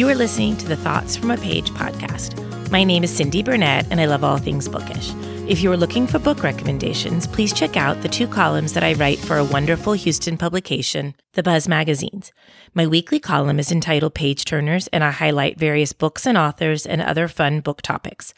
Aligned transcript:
You 0.00 0.08
are 0.08 0.14
listening 0.14 0.56
to 0.56 0.66
the 0.66 0.78
Thoughts 0.78 1.14
from 1.14 1.30
a 1.30 1.36
Page 1.36 1.68
podcast. 1.72 2.70
My 2.70 2.84
name 2.84 3.04
is 3.04 3.14
Cindy 3.14 3.42
Burnett, 3.42 3.86
and 3.90 4.00
I 4.00 4.06
love 4.06 4.24
all 4.24 4.38
things 4.38 4.66
bookish. 4.66 5.12
If 5.46 5.62
you 5.62 5.70
are 5.72 5.76
looking 5.76 6.06
for 6.06 6.18
book 6.18 6.42
recommendations, 6.42 7.26
please 7.26 7.52
check 7.52 7.76
out 7.76 8.00
the 8.00 8.08
two 8.08 8.26
columns 8.26 8.72
that 8.72 8.82
I 8.82 8.94
write 8.94 9.18
for 9.18 9.36
a 9.36 9.44
wonderful 9.44 9.92
Houston 9.92 10.38
publication, 10.38 11.14
The 11.34 11.42
Buzz 11.42 11.68
Magazines. 11.68 12.32
My 12.72 12.86
weekly 12.86 13.20
column 13.20 13.58
is 13.58 13.70
entitled 13.70 14.14
Page 14.14 14.46
Turners, 14.46 14.86
and 14.86 15.04
I 15.04 15.10
highlight 15.10 15.58
various 15.58 15.92
books 15.92 16.26
and 16.26 16.38
authors 16.38 16.86
and 16.86 17.02
other 17.02 17.28
fun 17.28 17.60
book 17.60 17.82
topics. 17.82 18.32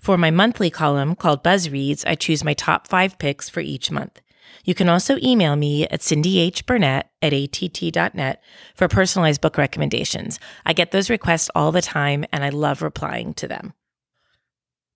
For 0.00 0.18
my 0.18 0.32
monthly 0.32 0.70
column 0.70 1.14
called 1.14 1.44
Buzz 1.44 1.70
Reads, 1.70 2.04
I 2.04 2.16
choose 2.16 2.42
my 2.42 2.54
top 2.54 2.88
five 2.88 3.16
picks 3.20 3.48
for 3.48 3.60
each 3.60 3.92
month. 3.92 4.20
You 4.66 4.74
can 4.74 4.88
also 4.88 5.16
email 5.22 5.54
me 5.54 5.86
at 5.86 6.00
cindyhburnett 6.00 7.04
at 7.22 7.32
att.net 7.32 8.42
for 8.74 8.88
personalized 8.88 9.40
book 9.40 9.56
recommendations. 9.56 10.40
I 10.66 10.72
get 10.72 10.90
those 10.90 11.08
requests 11.08 11.48
all 11.54 11.70
the 11.70 11.80
time, 11.80 12.24
and 12.32 12.44
I 12.44 12.48
love 12.48 12.82
replying 12.82 13.32
to 13.34 13.48
them. 13.48 13.72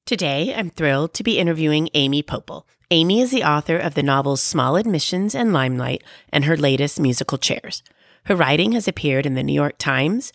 Today, 0.07 0.53
I'm 0.53 0.71
thrilled 0.71 1.15
to 1.15 1.23
be 1.23 1.39
interviewing 1.39 1.89
Amy 1.95 2.21
Poeppel. 2.21 2.65
Amy 2.91 3.21
is 3.21 3.31
the 3.31 3.45
author 3.45 3.77
of 3.79 3.95
the 3.95 4.03
novels 4.03 4.43
Small 4.43 4.75
Admissions 4.75 5.37
and 5.37 5.53
Limelight 5.53 6.03
and 6.33 6.47
her 6.47 6.57
latest 6.57 6.99
musical 6.99 7.39
chairs. 7.39 7.85
Her 8.25 8.35
writing 8.35 8.73
has 8.73 8.89
appeared 8.89 9.25
in 9.25 9.35
the 9.35 9.45
New 9.45 9.53
York 9.53 9.79
Times, 9.79 10.33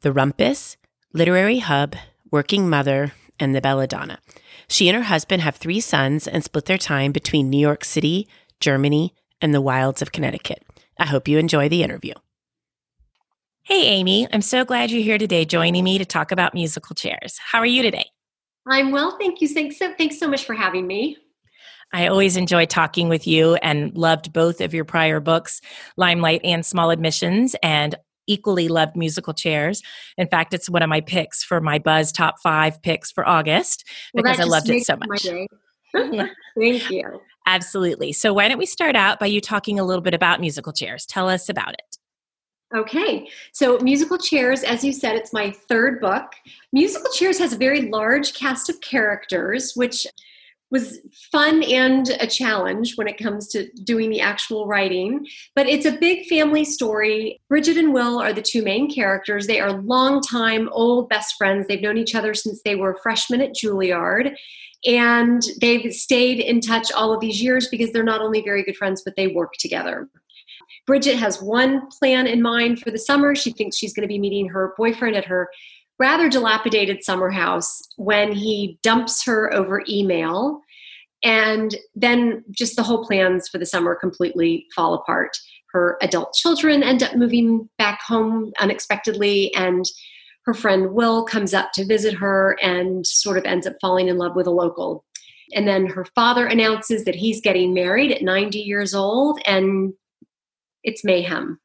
The 0.00 0.12
Rumpus, 0.12 0.76
Literary 1.12 1.60
Hub, 1.60 1.94
Working 2.32 2.68
Mother, 2.68 3.12
and 3.38 3.54
the 3.54 3.60
Belladonna. 3.60 4.18
She 4.68 4.88
and 4.88 4.96
her 4.96 5.04
husband 5.04 5.42
have 5.42 5.56
three 5.56 5.80
sons 5.80 6.26
and 6.26 6.42
split 6.42 6.64
their 6.64 6.78
time 6.78 7.12
between 7.12 7.50
New 7.50 7.60
York 7.60 7.84
City, 7.84 8.26
Germany, 8.62 9.14
and 9.42 9.52
the 9.52 9.60
wilds 9.60 10.00
of 10.00 10.12
Connecticut. 10.12 10.64
I 10.98 11.06
hope 11.06 11.28
you 11.28 11.38
enjoy 11.38 11.68
the 11.68 11.82
interview. 11.82 12.14
Hey, 13.64 13.86
Amy, 13.88 14.26
I'm 14.32 14.40
so 14.40 14.64
glad 14.64 14.90
you're 14.90 15.02
here 15.02 15.18
today 15.18 15.44
joining 15.44 15.84
me 15.84 15.98
to 15.98 16.04
talk 16.04 16.32
about 16.32 16.54
musical 16.54 16.94
chairs. 16.94 17.38
How 17.38 17.58
are 17.58 17.66
you 17.66 17.82
today? 17.82 18.06
I'm 18.66 18.90
well, 18.90 19.18
thank 19.18 19.40
you. 19.40 19.48
Thanks 19.48 19.78
so, 19.78 19.92
thanks 19.98 20.18
so 20.18 20.28
much 20.28 20.44
for 20.44 20.54
having 20.54 20.86
me. 20.86 21.16
I 21.92 22.06
always 22.06 22.36
enjoy 22.36 22.66
talking 22.66 23.08
with 23.08 23.26
you 23.26 23.56
and 23.56 23.94
loved 23.96 24.32
both 24.32 24.60
of 24.60 24.72
your 24.72 24.84
prior 24.84 25.20
books, 25.20 25.60
Limelight 25.96 26.40
and 26.42 26.64
Small 26.64 26.90
Admissions, 26.90 27.54
and 27.62 27.94
equally 28.26 28.68
loved 28.68 28.96
musical 28.96 29.34
chairs. 29.34 29.82
In 30.16 30.26
fact, 30.28 30.54
it's 30.54 30.70
one 30.70 30.82
of 30.82 30.88
my 30.88 31.00
picks 31.00 31.44
for 31.44 31.60
my 31.60 31.78
Buzz 31.78 32.12
top 32.12 32.36
five 32.42 32.80
picks 32.82 33.10
for 33.10 33.28
August 33.28 33.84
because 34.14 34.38
well, 34.38 34.46
I 34.46 34.50
loved 34.50 34.70
it 34.70 34.84
so 34.84 34.96
much. 34.96 35.26
Thank 36.58 36.90
you. 36.90 37.20
Absolutely. 37.46 38.12
So, 38.12 38.32
why 38.32 38.48
don't 38.48 38.58
we 38.58 38.66
start 38.66 38.96
out 38.96 39.18
by 39.18 39.26
you 39.26 39.40
talking 39.40 39.78
a 39.78 39.84
little 39.84 40.02
bit 40.02 40.14
about 40.14 40.40
musical 40.40 40.72
chairs? 40.72 41.06
Tell 41.06 41.28
us 41.28 41.48
about 41.48 41.74
it. 41.74 41.98
Okay, 42.74 43.28
so 43.52 43.76
Musical 43.80 44.16
Chairs, 44.16 44.62
as 44.62 44.82
you 44.82 44.94
said, 44.94 45.14
it's 45.14 45.34
my 45.34 45.50
third 45.50 46.00
book. 46.00 46.32
Musical 46.72 47.12
Chairs 47.12 47.38
has 47.38 47.52
a 47.52 47.58
very 47.58 47.82
large 47.82 48.32
cast 48.32 48.70
of 48.70 48.80
characters, 48.80 49.74
which 49.74 50.06
was 50.72 50.98
fun 51.30 51.62
and 51.62 52.08
a 52.18 52.26
challenge 52.26 52.96
when 52.96 53.06
it 53.06 53.18
comes 53.18 53.46
to 53.48 53.70
doing 53.84 54.08
the 54.08 54.22
actual 54.22 54.66
writing. 54.66 55.26
But 55.54 55.68
it's 55.68 55.84
a 55.84 55.92
big 55.92 56.26
family 56.26 56.64
story. 56.64 57.40
Bridget 57.50 57.76
and 57.76 57.92
Will 57.92 58.18
are 58.18 58.32
the 58.32 58.40
two 58.40 58.62
main 58.62 58.92
characters. 58.92 59.46
They 59.46 59.60
are 59.60 59.82
longtime 59.82 60.70
old 60.72 61.10
best 61.10 61.34
friends. 61.36 61.66
They've 61.68 61.82
known 61.82 61.98
each 61.98 62.14
other 62.14 62.32
since 62.32 62.62
they 62.64 62.74
were 62.74 62.98
freshmen 63.02 63.42
at 63.42 63.54
Juilliard. 63.54 64.34
And 64.86 65.42
they've 65.60 65.92
stayed 65.92 66.40
in 66.40 66.60
touch 66.60 66.90
all 66.90 67.12
of 67.12 67.20
these 67.20 67.40
years 67.40 67.68
because 67.68 67.92
they're 67.92 68.02
not 68.02 68.22
only 68.22 68.40
very 68.40 68.64
good 68.64 68.76
friends, 68.76 69.02
but 69.04 69.14
they 69.14 69.28
work 69.28 69.52
together. 69.58 70.08
Bridget 70.86 71.16
has 71.16 71.40
one 71.40 71.86
plan 71.98 72.26
in 72.26 72.40
mind 72.40 72.80
for 72.80 72.90
the 72.90 72.98
summer. 72.98 73.34
She 73.34 73.52
thinks 73.52 73.76
she's 73.76 73.92
going 73.92 74.08
to 74.08 74.12
be 74.12 74.18
meeting 74.18 74.48
her 74.48 74.72
boyfriend 74.76 75.16
at 75.16 75.26
her 75.26 75.48
rather 76.02 76.28
dilapidated 76.28 77.04
summer 77.04 77.30
house 77.30 77.80
when 77.96 78.32
he 78.32 78.76
dumps 78.82 79.24
her 79.24 79.54
over 79.54 79.84
email. 79.88 80.60
And 81.22 81.76
then 81.94 82.42
just 82.50 82.74
the 82.74 82.82
whole 82.82 83.06
plans 83.06 83.48
for 83.48 83.58
the 83.58 83.66
summer 83.66 83.94
completely 83.94 84.66
fall 84.74 84.94
apart. 84.94 85.30
Her 85.70 85.96
adult 86.02 86.34
children 86.34 86.82
end 86.82 87.04
up 87.04 87.14
moving 87.14 87.68
back 87.78 88.00
home 88.02 88.50
unexpectedly, 88.58 89.54
and 89.54 89.84
her 90.44 90.54
friend 90.54 90.92
Will 90.92 91.24
comes 91.24 91.54
up 91.54 91.70
to 91.74 91.86
visit 91.86 92.14
her 92.14 92.58
and 92.60 93.06
sort 93.06 93.38
of 93.38 93.44
ends 93.44 93.68
up 93.68 93.76
falling 93.80 94.08
in 94.08 94.18
love 94.18 94.34
with 94.34 94.48
a 94.48 94.50
local. 94.50 95.04
And 95.54 95.68
then 95.68 95.86
her 95.86 96.04
father 96.16 96.46
announces 96.48 97.04
that 97.04 97.14
he's 97.14 97.40
getting 97.40 97.72
married 97.72 98.10
at 98.10 98.22
90 98.22 98.58
years 98.58 98.92
old, 98.92 99.38
and 99.46 99.92
it's 100.82 101.04
mayhem. 101.04 101.60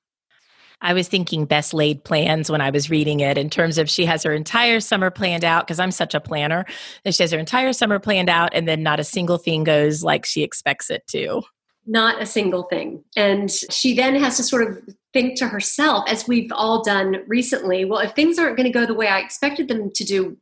I 0.81 0.93
was 0.93 1.07
thinking 1.07 1.45
best 1.45 1.73
laid 1.73 2.03
plans 2.03 2.51
when 2.51 2.61
I 2.61 2.69
was 2.69 2.89
reading 2.89 3.19
it 3.19 3.37
in 3.37 3.49
terms 3.49 3.77
of 3.77 3.89
she 3.89 4.05
has 4.05 4.23
her 4.23 4.33
entire 4.33 4.79
summer 4.79 5.09
planned 5.09 5.43
out 5.43 5.65
because 5.65 5.79
I'm 5.79 5.91
such 5.91 6.13
a 6.13 6.19
planner 6.19 6.65
that 7.03 7.15
she 7.15 7.23
has 7.23 7.31
her 7.31 7.39
entire 7.39 7.73
summer 7.73 7.99
planned 7.99 8.29
out 8.29 8.53
and 8.53 8.67
then 8.67 8.83
not 8.83 8.99
a 8.99 9.03
single 9.03 9.37
thing 9.37 9.63
goes 9.63 10.03
like 10.03 10.25
she 10.25 10.43
expects 10.43 10.89
it 10.89 11.05
to. 11.07 11.41
Not 11.87 12.21
a 12.21 12.25
single 12.25 12.63
thing. 12.63 13.03
And 13.15 13.49
she 13.49 13.95
then 13.95 14.15
has 14.15 14.37
to 14.37 14.43
sort 14.43 14.67
of 14.67 14.95
think 15.13 15.37
to 15.39 15.47
herself, 15.47 16.03
as 16.07 16.27
we've 16.27 16.51
all 16.51 16.83
done 16.83 17.23
recently, 17.27 17.85
well, 17.85 17.99
if 17.99 18.11
things 18.11 18.37
aren't 18.37 18.57
going 18.57 18.71
to 18.71 18.77
go 18.77 18.85
the 18.85 18.93
way 18.93 19.07
I 19.07 19.19
expected 19.19 19.69
them 19.69 19.89
to 19.91 20.03
do, 20.03 20.37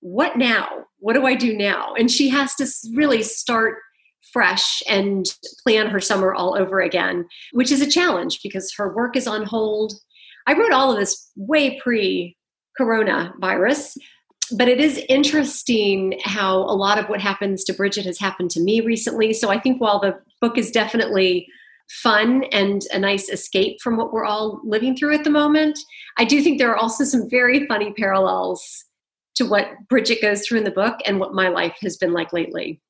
what 0.00 0.36
now? 0.36 0.66
What 0.98 1.12
do 1.12 1.26
I 1.26 1.34
do 1.34 1.56
now? 1.56 1.94
And 1.94 2.10
she 2.10 2.28
has 2.30 2.54
to 2.56 2.66
really 2.94 3.22
start 3.22 3.78
fresh 4.32 4.82
and 4.88 5.26
plan 5.62 5.88
her 5.88 6.00
summer 6.00 6.34
all 6.34 6.56
over 6.56 6.80
again, 6.80 7.26
which 7.52 7.72
is 7.72 7.80
a 7.80 7.90
challenge 7.90 8.40
because 8.42 8.72
her 8.74 8.94
work 8.94 9.16
is 9.16 9.26
on 9.26 9.44
hold. 9.44 9.92
I 10.46 10.54
wrote 10.54 10.72
all 10.72 10.92
of 10.92 10.98
this 10.98 11.30
way 11.36 11.78
pre 11.80 12.36
coronavirus, 12.80 13.96
but 14.56 14.68
it 14.68 14.80
is 14.80 15.04
interesting 15.08 16.18
how 16.22 16.58
a 16.58 16.74
lot 16.74 16.98
of 16.98 17.08
what 17.08 17.20
happens 17.20 17.64
to 17.64 17.72
Bridget 17.72 18.06
has 18.06 18.18
happened 18.18 18.50
to 18.52 18.60
me 18.60 18.80
recently. 18.80 19.32
So 19.32 19.50
I 19.50 19.58
think 19.58 19.80
while 19.80 20.00
the 20.00 20.18
book 20.40 20.56
is 20.56 20.70
definitely 20.70 21.48
fun 21.90 22.44
and 22.52 22.82
a 22.92 22.98
nice 22.98 23.28
escape 23.28 23.80
from 23.80 23.96
what 23.96 24.12
we're 24.12 24.24
all 24.24 24.60
living 24.64 24.96
through 24.96 25.14
at 25.14 25.24
the 25.24 25.30
moment. 25.30 25.78
I 26.18 26.24
do 26.24 26.42
think 26.42 26.58
there 26.58 26.70
are 26.70 26.76
also 26.76 27.04
some 27.04 27.28
very 27.28 27.66
funny 27.66 27.92
parallels 27.92 28.84
to 29.36 29.44
what 29.44 29.70
Bridget 29.88 30.20
goes 30.20 30.46
through 30.46 30.58
in 30.58 30.64
the 30.64 30.70
book 30.70 30.98
and 31.06 31.18
what 31.18 31.34
my 31.34 31.48
life 31.48 31.76
has 31.80 31.96
been 31.96 32.12
like 32.12 32.32
lately. 32.32 32.80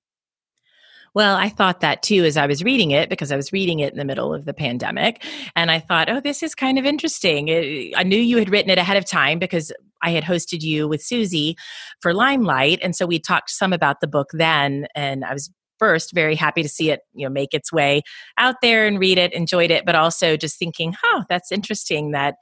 Well, 1.15 1.37
I 1.37 1.49
thought 1.49 1.81
that 1.81 2.03
too 2.03 2.25
as 2.25 2.37
I 2.37 2.47
was 2.47 2.63
reading 2.63 2.91
it 2.91 3.09
because 3.09 3.33
I 3.33 3.37
was 3.37 3.53
reading 3.53 3.81
it 3.81 3.93
in 3.93 3.99
the 3.99 4.05
middle 4.05 4.35
of 4.35 4.45
the 4.45 4.55
pandemic. 4.55 5.25
And 5.57 5.71
I 5.71 5.81
thought, 5.81 6.09
oh, 6.09 6.21
this 6.21 6.43
is 6.43 6.55
kind 6.55 6.79
of 6.79 6.85
interesting. 6.85 7.49
It, 7.49 7.95
I 7.97 8.03
knew 8.03 8.19
you 8.19 8.39
had 8.39 8.51
written 8.51 8.71
it 8.71 8.79
ahead 8.79 8.97
of 8.97 9.05
time 9.05 9.39
because 9.39 9.73
I 10.03 10.11
had 10.11 10.25
hosted 10.25 10.63
you 10.63 10.87
with 10.87 11.03
Susie 11.03 11.57
for 12.01 12.15
Limelight. 12.15 12.79
And 12.83 12.95
so 12.95 13.07
we 13.07 13.19
talked 13.19 13.51
some 13.51 13.73
about 13.73 14.01
the 14.01 14.07
book 14.07 14.31
then. 14.33 14.87
And 14.95 15.25
I 15.25 15.33
was 15.33 15.51
first 15.79 16.13
very 16.13 16.35
happy 16.35 16.63
to 16.63 16.69
see 16.69 16.91
it 16.91 17.01
you 17.15 17.25
know 17.25 17.31
make 17.31 17.55
its 17.55 17.73
way 17.73 18.03
out 18.37 18.57
there 18.63 18.87
and 18.87 18.99
read 18.99 19.17
it 19.17 19.33
enjoyed 19.33 19.71
it 19.71 19.87
but 19.87 19.95
also 19.95 20.37
just 20.37 20.59
thinking 20.59 20.95
oh 21.05 21.23
that's 21.29 21.53
interesting 21.53 22.11
that 22.11 22.35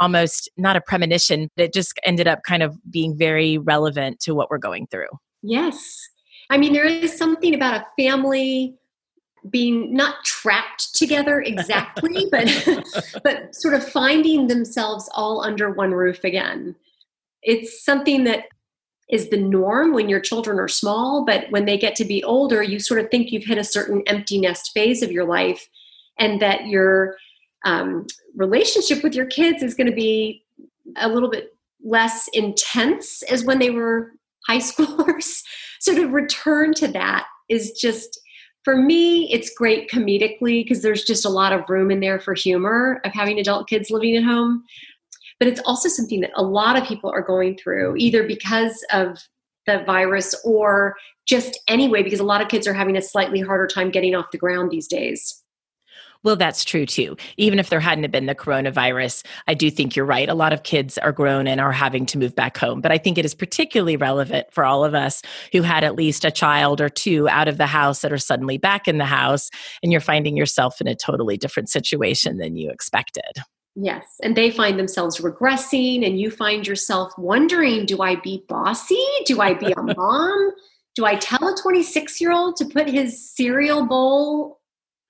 almost 0.00 0.50
not 0.56 0.76
a 0.76 0.80
premonition 0.80 1.48
but 1.56 1.66
it 1.66 1.72
just 1.72 1.98
ended 2.04 2.26
up 2.26 2.40
kind 2.42 2.62
of 2.62 2.76
being 2.90 3.16
very 3.16 3.58
relevant 3.58 4.18
to 4.20 4.34
what 4.34 4.50
we're 4.50 4.58
going 4.58 4.86
through 4.88 5.08
yes 5.42 6.09
i 6.50 6.58
mean 6.58 6.72
there 6.72 6.84
is 6.84 7.16
something 7.16 7.54
about 7.54 7.74
a 7.74 8.02
family 8.02 8.76
being 9.48 9.94
not 9.94 10.22
trapped 10.24 10.94
together 10.94 11.40
exactly 11.40 12.26
but 12.30 12.48
but 13.24 13.54
sort 13.54 13.74
of 13.74 13.86
finding 13.88 14.48
themselves 14.48 15.08
all 15.14 15.42
under 15.42 15.70
one 15.70 15.92
roof 15.92 16.22
again 16.24 16.76
it's 17.42 17.82
something 17.82 18.24
that 18.24 18.44
is 19.10 19.28
the 19.30 19.36
norm 19.36 19.92
when 19.92 20.08
your 20.08 20.20
children 20.20 20.58
are 20.58 20.68
small, 20.68 21.24
but 21.24 21.50
when 21.50 21.64
they 21.64 21.76
get 21.76 21.96
to 21.96 22.04
be 22.04 22.22
older, 22.22 22.62
you 22.62 22.78
sort 22.78 23.00
of 23.00 23.10
think 23.10 23.32
you've 23.32 23.44
hit 23.44 23.58
a 23.58 23.64
certain 23.64 24.02
empty 24.06 24.40
nest 24.40 24.70
phase 24.72 25.02
of 25.02 25.10
your 25.10 25.24
life 25.24 25.68
and 26.18 26.40
that 26.40 26.66
your 26.66 27.16
um, 27.64 28.06
relationship 28.36 29.02
with 29.02 29.14
your 29.14 29.26
kids 29.26 29.62
is 29.62 29.74
going 29.74 29.88
to 29.88 29.92
be 29.92 30.44
a 30.96 31.08
little 31.08 31.28
bit 31.28 31.56
less 31.82 32.28
intense 32.32 33.22
as 33.24 33.44
when 33.44 33.58
they 33.58 33.70
were 33.70 34.12
high 34.46 34.58
schoolers. 34.58 35.42
So 35.80 35.94
to 35.94 36.06
return 36.06 36.72
to 36.74 36.86
that 36.86 37.26
is 37.48 37.72
just 37.72 38.20
for 38.64 38.76
me 38.76 39.30
it's 39.32 39.52
great 39.54 39.90
comedically 39.90 40.62
because 40.62 40.82
there's 40.82 41.04
just 41.04 41.24
a 41.24 41.30
lot 41.30 41.52
of 41.52 41.68
room 41.68 41.90
in 41.90 42.00
there 42.00 42.20
for 42.20 42.34
humor 42.34 43.00
of 43.04 43.12
having 43.12 43.38
adult 43.38 43.68
kids 43.68 43.90
living 43.90 44.16
at 44.16 44.22
home 44.22 44.64
but 45.40 45.48
it's 45.48 45.60
also 45.64 45.88
something 45.88 46.20
that 46.20 46.30
a 46.36 46.42
lot 46.42 46.76
of 46.76 46.86
people 46.86 47.10
are 47.10 47.22
going 47.22 47.56
through, 47.56 47.96
either 47.96 48.22
because 48.22 48.84
of 48.92 49.18
the 49.66 49.82
virus 49.84 50.34
or 50.44 50.94
just 51.26 51.58
anyway, 51.66 52.02
because 52.02 52.20
a 52.20 52.24
lot 52.24 52.42
of 52.42 52.48
kids 52.48 52.66
are 52.68 52.74
having 52.74 52.96
a 52.96 53.02
slightly 53.02 53.40
harder 53.40 53.66
time 53.66 53.90
getting 53.90 54.14
off 54.14 54.30
the 54.32 54.38
ground 54.38 54.70
these 54.70 54.86
days. 54.86 55.39
Well, 56.22 56.36
that's 56.36 56.64
true 56.64 56.84
too. 56.84 57.16
Even 57.38 57.58
if 57.58 57.70
there 57.70 57.80
hadn't 57.80 58.10
been 58.10 58.26
the 58.26 58.34
coronavirus, 58.34 59.24
I 59.48 59.54
do 59.54 59.70
think 59.70 59.96
you're 59.96 60.04
right. 60.04 60.28
A 60.28 60.34
lot 60.34 60.52
of 60.52 60.64
kids 60.64 60.98
are 60.98 61.12
grown 61.12 61.46
and 61.46 61.60
are 61.60 61.72
having 61.72 62.04
to 62.06 62.18
move 62.18 62.34
back 62.34 62.58
home. 62.58 62.82
But 62.82 62.92
I 62.92 62.98
think 62.98 63.16
it 63.16 63.24
is 63.24 63.34
particularly 63.34 63.96
relevant 63.96 64.48
for 64.50 64.64
all 64.64 64.84
of 64.84 64.94
us 64.94 65.22
who 65.52 65.62
had 65.62 65.82
at 65.82 65.96
least 65.96 66.24
a 66.24 66.30
child 66.30 66.80
or 66.80 66.90
two 66.90 67.28
out 67.28 67.48
of 67.48 67.56
the 67.56 67.66
house 67.66 68.02
that 68.02 68.12
are 68.12 68.18
suddenly 68.18 68.58
back 68.58 68.86
in 68.86 68.98
the 68.98 69.06
house 69.06 69.50
and 69.82 69.92
you're 69.92 70.00
finding 70.00 70.36
yourself 70.36 70.80
in 70.80 70.86
a 70.86 70.94
totally 70.94 71.38
different 71.38 71.70
situation 71.70 72.36
than 72.36 72.56
you 72.56 72.70
expected. 72.70 73.42
Yes. 73.74 74.04
And 74.22 74.36
they 74.36 74.50
find 74.50 74.78
themselves 74.78 75.20
regressing, 75.20 76.04
and 76.04 76.18
you 76.18 76.30
find 76.30 76.66
yourself 76.66 77.12
wondering 77.16 77.86
do 77.86 78.02
I 78.02 78.16
be 78.16 78.44
bossy? 78.48 79.02
Do 79.26 79.40
I 79.40 79.54
be 79.54 79.72
a 79.72 79.82
mom? 79.96 80.50
Do 80.96 81.06
I 81.06 81.14
tell 81.14 81.48
a 81.48 81.56
26 81.56 82.20
year 82.20 82.32
old 82.32 82.56
to 82.56 82.66
put 82.66 82.88
his 82.88 83.30
cereal 83.30 83.86
bowl 83.86 84.59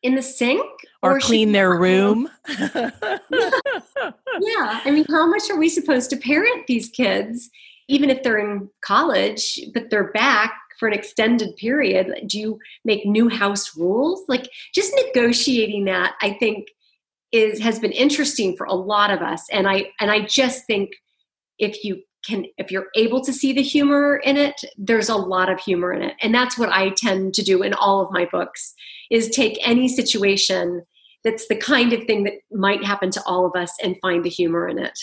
in 0.02 0.14
the 0.14 0.22
sink? 0.22 0.66
Or, 1.02 1.16
or 1.16 1.20
clean 1.20 1.52
their 1.52 1.78
room? 1.78 2.28
yeah. 2.48 2.90
yeah. 3.30 4.80
I 4.84 4.90
mean, 4.90 5.04
how 5.08 5.26
much 5.26 5.50
are 5.50 5.58
we 5.58 5.68
supposed 5.68 6.10
to 6.10 6.16
parent 6.16 6.66
these 6.66 6.88
kids, 6.88 7.50
even 7.88 8.10
if 8.10 8.22
they're 8.22 8.38
in 8.38 8.68
college, 8.82 9.58
but 9.72 9.90
they're 9.90 10.12
back 10.12 10.54
for 10.78 10.88
an 10.88 10.94
extended 10.94 11.56
period? 11.56 12.12
Do 12.26 12.38
you 12.38 12.58
make 12.84 13.06
new 13.06 13.28
house 13.28 13.76
rules? 13.76 14.24
Like 14.28 14.48
just 14.74 14.94
negotiating 15.06 15.86
that, 15.86 16.14
I 16.20 16.34
think 16.34 16.68
is 17.32 17.60
has 17.60 17.78
been 17.78 17.92
interesting 17.92 18.56
for 18.56 18.66
a 18.66 18.74
lot 18.74 19.10
of 19.10 19.20
us 19.20 19.46
and 19.50 19.68
i 19.68 19.86
and 20.00 20.10
i 20.10 20.20
just 20.20 20.66
think 20.66 20.90
if 21.58 21.84
you 21.84 22.02
can 22.24 22.44
if 22.58 22.70
you're 22.70 22.88
able 22.96 23.22
to 23.22 23.32
see 23.32 23.52
the 23.52 23.62
humor 23.62 24.16
in 24.24 24.36
it 24.36 24.60
there's 24.76 25.08
a 25.08 25.16
lot 25.16 25.50
of 25.50 25.60
humor 25.60 25.92
in 25.92 26.02
it 26.02 26.14
and 26.22 26.34
that's 26.34 26.58
what 26.58 26.70
i 26.70 26.90
tend 26.90 27.34
to 27.34 27.42
do 27.42 27.62
in 27.62 27.74
all 27.74 28.00
of 28.00 28.12
my 28.12 28.26
books 28.30 28.74
is 29.10 29.28
take 29.28 29.58
any 29.66 29.88
situation 29.88 30.82
that's 31.22 31.48
the 31.48 31.56
kind 31.56 31.92
of 31.92 32.04
thing 32.04 32.24
that 32.24 32.34
might 32.50 32.84
happen 32.84 33.10
to 33.10 33.22
all 33.26 33.44
of 33.46 33.54
us 33.54 33.72
and 33.82 33.96
find 34.02 34.24
the 34.24 34.30
humor 34.30 34.68
in 34.68 34.78
it 34.78 34.98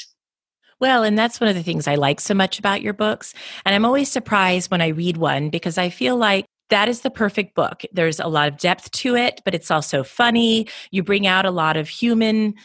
well, 0.79 1.03
and 1.03 1.17
that's 1.17 1.39
one 1.39 1.49
of 1.49 1.55
the 1.55 1.63
things 1.63 1.87
I 1.87 1.95
like 1.95 2.21
so 2.21 2.35
much 2.35 2.59
about 2.59 2.83
your 2.83 2.93
books. 2.93 3.33
And 3.65 3.73
I'm 3.73 3.83
always 3.83 4.11
surprised 4.11 4.69
when 4.69 4.81
I 4.81 4.89
read 4.89 5.17
one 5.17 5.49
because 5.49 5.77
I 5.77 5.89
feel 5.89 6.15
like 6.17 6.45
that 6.69 6.89
is 6.89 7.01
the 7.01 7.09
perfect 7.09 7.55
book. 7.55 7.83
There's 7.91 8.19
a 8.19 8.27
lot 8.27 8.47
of 8.47 8.57
depth 8.57 8.91
to 8.91 9.15
it, 9.15 9.41
but 9.45 9.55
it's 9.55 9.71
also 9.71 10.03
funny. 10.03 10.67
You 10.91 11.03
bring 11.03 11.25
out 11.25 11.45
a 11.45 11.51
lot 11.51 11.77
of 11.77 11.87
human 11.87 12.55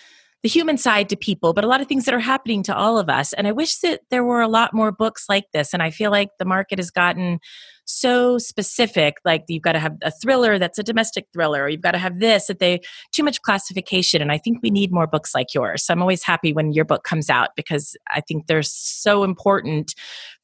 the 0.42 0.48
human 0.48 0.76
side 0.76 1.08
to 1.08 1.16
people, 1.16 1.52
but 1.52 1.64
a 1.64 1.68
lot 1.68 1.80
of 1.80 1.86
things 1.86 2.04
that 2.04 2.14
are 2.14 2.20
happening 2.20 2.62
to 2.64 2.76
all 2.76 2.98
of 2.98 3.08
us. 3.08 3.32
And 3.32 3.46
I 3.46 3.52
wish 3.52 3.78
that 3.78 4.00
there 4.10 4.24
were 4.24 4.40
a 4.40 4.48
lot 4.48 4.74
more 4.74 4.90
books 4.90 5.26
like 5.28 5.44
this. 5.52 5.72
And 5.72 5.82
I 5.82 5.90
feel 5.90 6.10
like 6.10 6.30
the 6.38 6.44
market 6.44 6.78
has 6.78 6.90
gotten 6.90 7.38
so 7.84 8.38
specific 8.38 9.16
like 9.24 9.42
you've 9.48 9.62
got 9.62 9.72
to 9.72 9.80
have 9.80 9.96
a 10.02 10.10
thriller 10.10 10.56
that's 10.56 10.78
a 10.78 10.84
domestic 10.84 11.26
thriller 11.32 11.64
or 11.64 11.68
you've 11.68 11.80
got 11.80 11.90
to 11.90 11.98
have 11.98 12.20
this 12.20 12.46
that 12.46 12.60
they 12.60 12.80
too 13.10 13.24
much 13.24 13.42
classification 13.42 14.22
and 14.22 14.30
i 14.30 14.38
think 14.38 14.56
we 14.62 14.70
need 14.70 14.92
more 14.92 15.08
books 15.08 15.34
like 15.34 15.52
yours 15.52 15.84
so 15.84 15.92
i'm 15.92 16.00
always 16.00 16.22
happy 16.22 16.52
when 16.52 16.72
your 16.72 16.84
book 16.84 17.02
comes 17.02 17.28
out 17.28 17.50
because 17.56 17.96
i 18.14 18.20
think 18.20 18.46
they're 18.46 18.62
so 18.62 19.24
important 19.24 19.96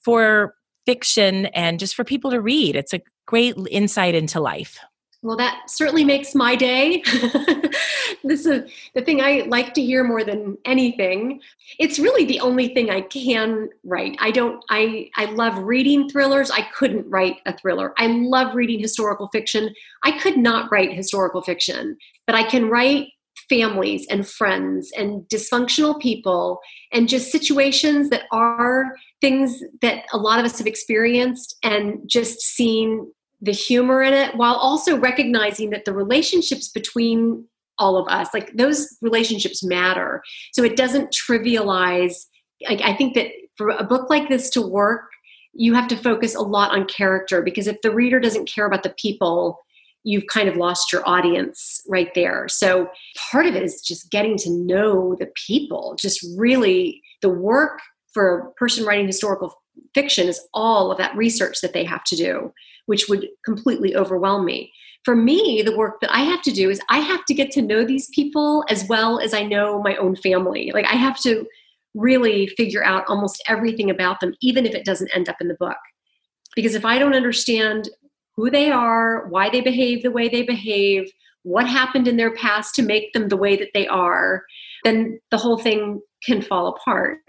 for 0.03 0.53
fiction 0.85 1.47
and 1.47 1.79
just 1.79 1.95
for 1.95 2.03
people 2.03 2.33
to 2.33 2.41
read 2.41 2.75
it's 2.75 2.93
a 2.93 3.01
great 3.29 3.55
insight 3.71 4.15
into 4.15 4.41
life. 4.41 4.79
Well, 5.23 5.37
that 5.37 5.69
certainly 5.69 6.05
makes 6.05 6.35
my 6.35 6.55
day. 6.55 7.03
this 8.23 8.47
is 8.47 8.71
the 8.95 9.03
thing 9.03 9.21
I 9.21 9.45
like 9.49 9.75
to 9.75 9.83
hear 9.83 10.05
more 10.05 10.23
than 10.23 10.57
anything. 10.65 11.41
It's 11.81 11.99
really 11.99 12.25
the 12.25 12.39
only 12.39 12.73
thing 12.73 12.89
I 12.89 13.01
can 13.01 13.69
write. 13.83 14.17
I 14.21 14.31
don't 14.31 14.65
I 14.71 15.11
I 15.17 15.25
love 15.27 15.59
reading 15.59 16.09
thrillers. 16.09 16.53
I 16.53 16.63
couldn't 16.73 17.11
write 17.11 17.39
a 17.47 17.57
thriller. 17.57 17.95
I 17.99 18.07
love 18.07 18.55
reading 18.55 18.79
historical 18.79 19.29
fiction. 19.33 19.75
I 20.05 20.13
could 20.21 20.37
not 20.37 20.71
write 20.71 20.93
historical 20.93 21.43
fiction, 21.43 21.97
but 22.25 22.37
I 22.37 22.45
can 22.45 22.69
write 22.69 23.09
families 23.49 24.07
and 24.11 24.29
friends 24.29 24.93
and 24.97 25.23
dysfunctional 25.23 25.99
people 26.01 26.61
and 26.93 27.09
just 27.09 27.33
situations 27.33 28.11
that 28.11 28.25
are 28.31 28.95
things 29.21 29.63
that 29.81 30.05
a 30.13 30.19
lot 30.19 30.39
of 30.39 30.45
us 30.45 30.59
have 30.59 30.67
experienced 30.67 31.57
and 31.63 32.01
just 32.07 32.41
seen 32.41 33.11
the 33.41 33.53
humor 33.53 34.03
in 34.03 34.13
it 34.13 34.37
while 34.37 34.55
also 34.55 34.99
recognizing 34.99 35.71
that 35.71 35.85
the 35.85 35.93
relationships 35.93 36.69
between 36.69 37.45
all 37.79 37.97
of 37.97 38.09
us 38.09 38.29
like 38.35 38.53
those 38.55 38.97
relationships 39.01 39.63
matter. 39.63 40.23
So 40.53 40.65
it 40.65 40.77
doesn't 40.77 41.15
trivialize 41.15 42.15
like 42.69 42.81
i 42.83 42.93
think 42.93 43.15
that 43.15 43.29
for 43.57 43.71
a 43.71 43.85
book 43.85 44.11
like 44.11 44.29
this 44.29 44.51
to 44.51 44.61
work 44.61 45.05
you 45.53 45.75
have 45.75 45.89
to 45.89 45.97
focus 45.97 46.35
a 46.35 46.41
lot 46.41 46.73
on 46.73 46.87
character 46.87 47.43
because 47.43 47.67
if 47.67 47.81
the 47.83 47.95
reader 47.95 48.21
doesn't 48.21 48.49
care 48.49 48.67
about 48.67 48.83
the 48.83 48.95
people 48.99 49.61
you've 50.05 50.27
kind 50.27 50.49
of 50.49 50.57
lost 50.57 50.93
your 50.93 51.07
audience 51.07 51.83
right 51.89 52.15
there. 52.15 52.47
So 52.49 52.89
part 53.31 53.47
of 53.47 53.55
it 53.55 53.63
is 53.63 53.83
just 53.83 54.11
getting 54.11 54.37
to 54.39 54.51
know 54.51 55.17
the 55.19 55.31
people 55.47 55.97
just 55.99 56.25
really 56.37 57.03
the 57.21 57.29
work 57.29 57.81
for 58.15 58.39
a 58.39 58.53
person 58.53 58.85
writing 58.85 59.07
historical 59.07 59.55
fiction 60.01 60.29
is 60.29 60.41
all 60.55 60.93
of 60.93 60.99
that 60.99 61.17
research 61.17 61.61
that 61.61 61.73
they 61.73 61.85
have 61.85 62.05
to 62.05 62.17
do 62.17 62.53
which 62.89 63.07
would 63.07 63.29
completely 63.45 63.95
overwhelm 63.95 64.47
me. 64.47 64.73
For 65.05 65.15
me, 65.15 65.63
the 65.65 65.77
work 65.77 66.01
that 66.01 66.11
I 66.11 66.21
have 66.21 66.41
to 66.43 66.51
do 66.51 66.71
is 66.71 66.81
I 66.89 67.01
have 67.01 67.23
to 67.27 67.35
get 67.35 67.51
to 67.53 67.63
know 67.63 67.85
these 67.85 68.09
people 68.15 68.65
as 68.71 68.89
well 68.89 69.21
as 69.21 69.35
I 69.35 69.43
know 69.43 69.83
my 69.83 69.95
own 69.97 70.17
family. 70.17 70.71
Like 70.73 70.87
I 70.87 70.95
have 70.95 71.21
to 71.21 71.47
really 71.95 72.47
figure 72.57 72.83
out 72.83 73.05
almost 73.07 73.43
everything 73.47 73.91
about 73.91 74.21
them, 74.21 74.33
even 74.41 74.65
if 74.65 74.75
it 74.75 74.87
doesn't 74.87 75.15
end 75.15 75.29
up 75.29 75.37
in 75.39 75.49
the 75.49 75.57
book. 75.61 75.77
Because 76.57 76.75
if 76.75 76.87
I 76.87 76.99
don't 76.99 77.15
understand 77.15 77.91
who 78.37 78.51
they 78.51 78.71
are, 78.71 79.29
why 79.29 79.51
they 79.51 79.61
behave 79.61 80.03
the 80.03 80.11
way 80.11 80.31
they 80.31 80.43
behave, 80.43 81.13
what 81.43 81.69
happened 81.69 82.09
in 82.09 82.17
their 82.17 82.35
past 82.35 82.75
to 82.77 82.83
make 82.83 83.13
them 83.13 83.29
the 83.29 83.37
way 83.37 83.55
that 83.55 83.73
they 83.75 83.87
are, 83.87 84.45
then 84.85 85.21
the 85.31 85.39
whole 85.39 85.59
thing 85.59 86.01
can 86.25 86.41
fall 86.41 86.69
apart. 86.69 87.21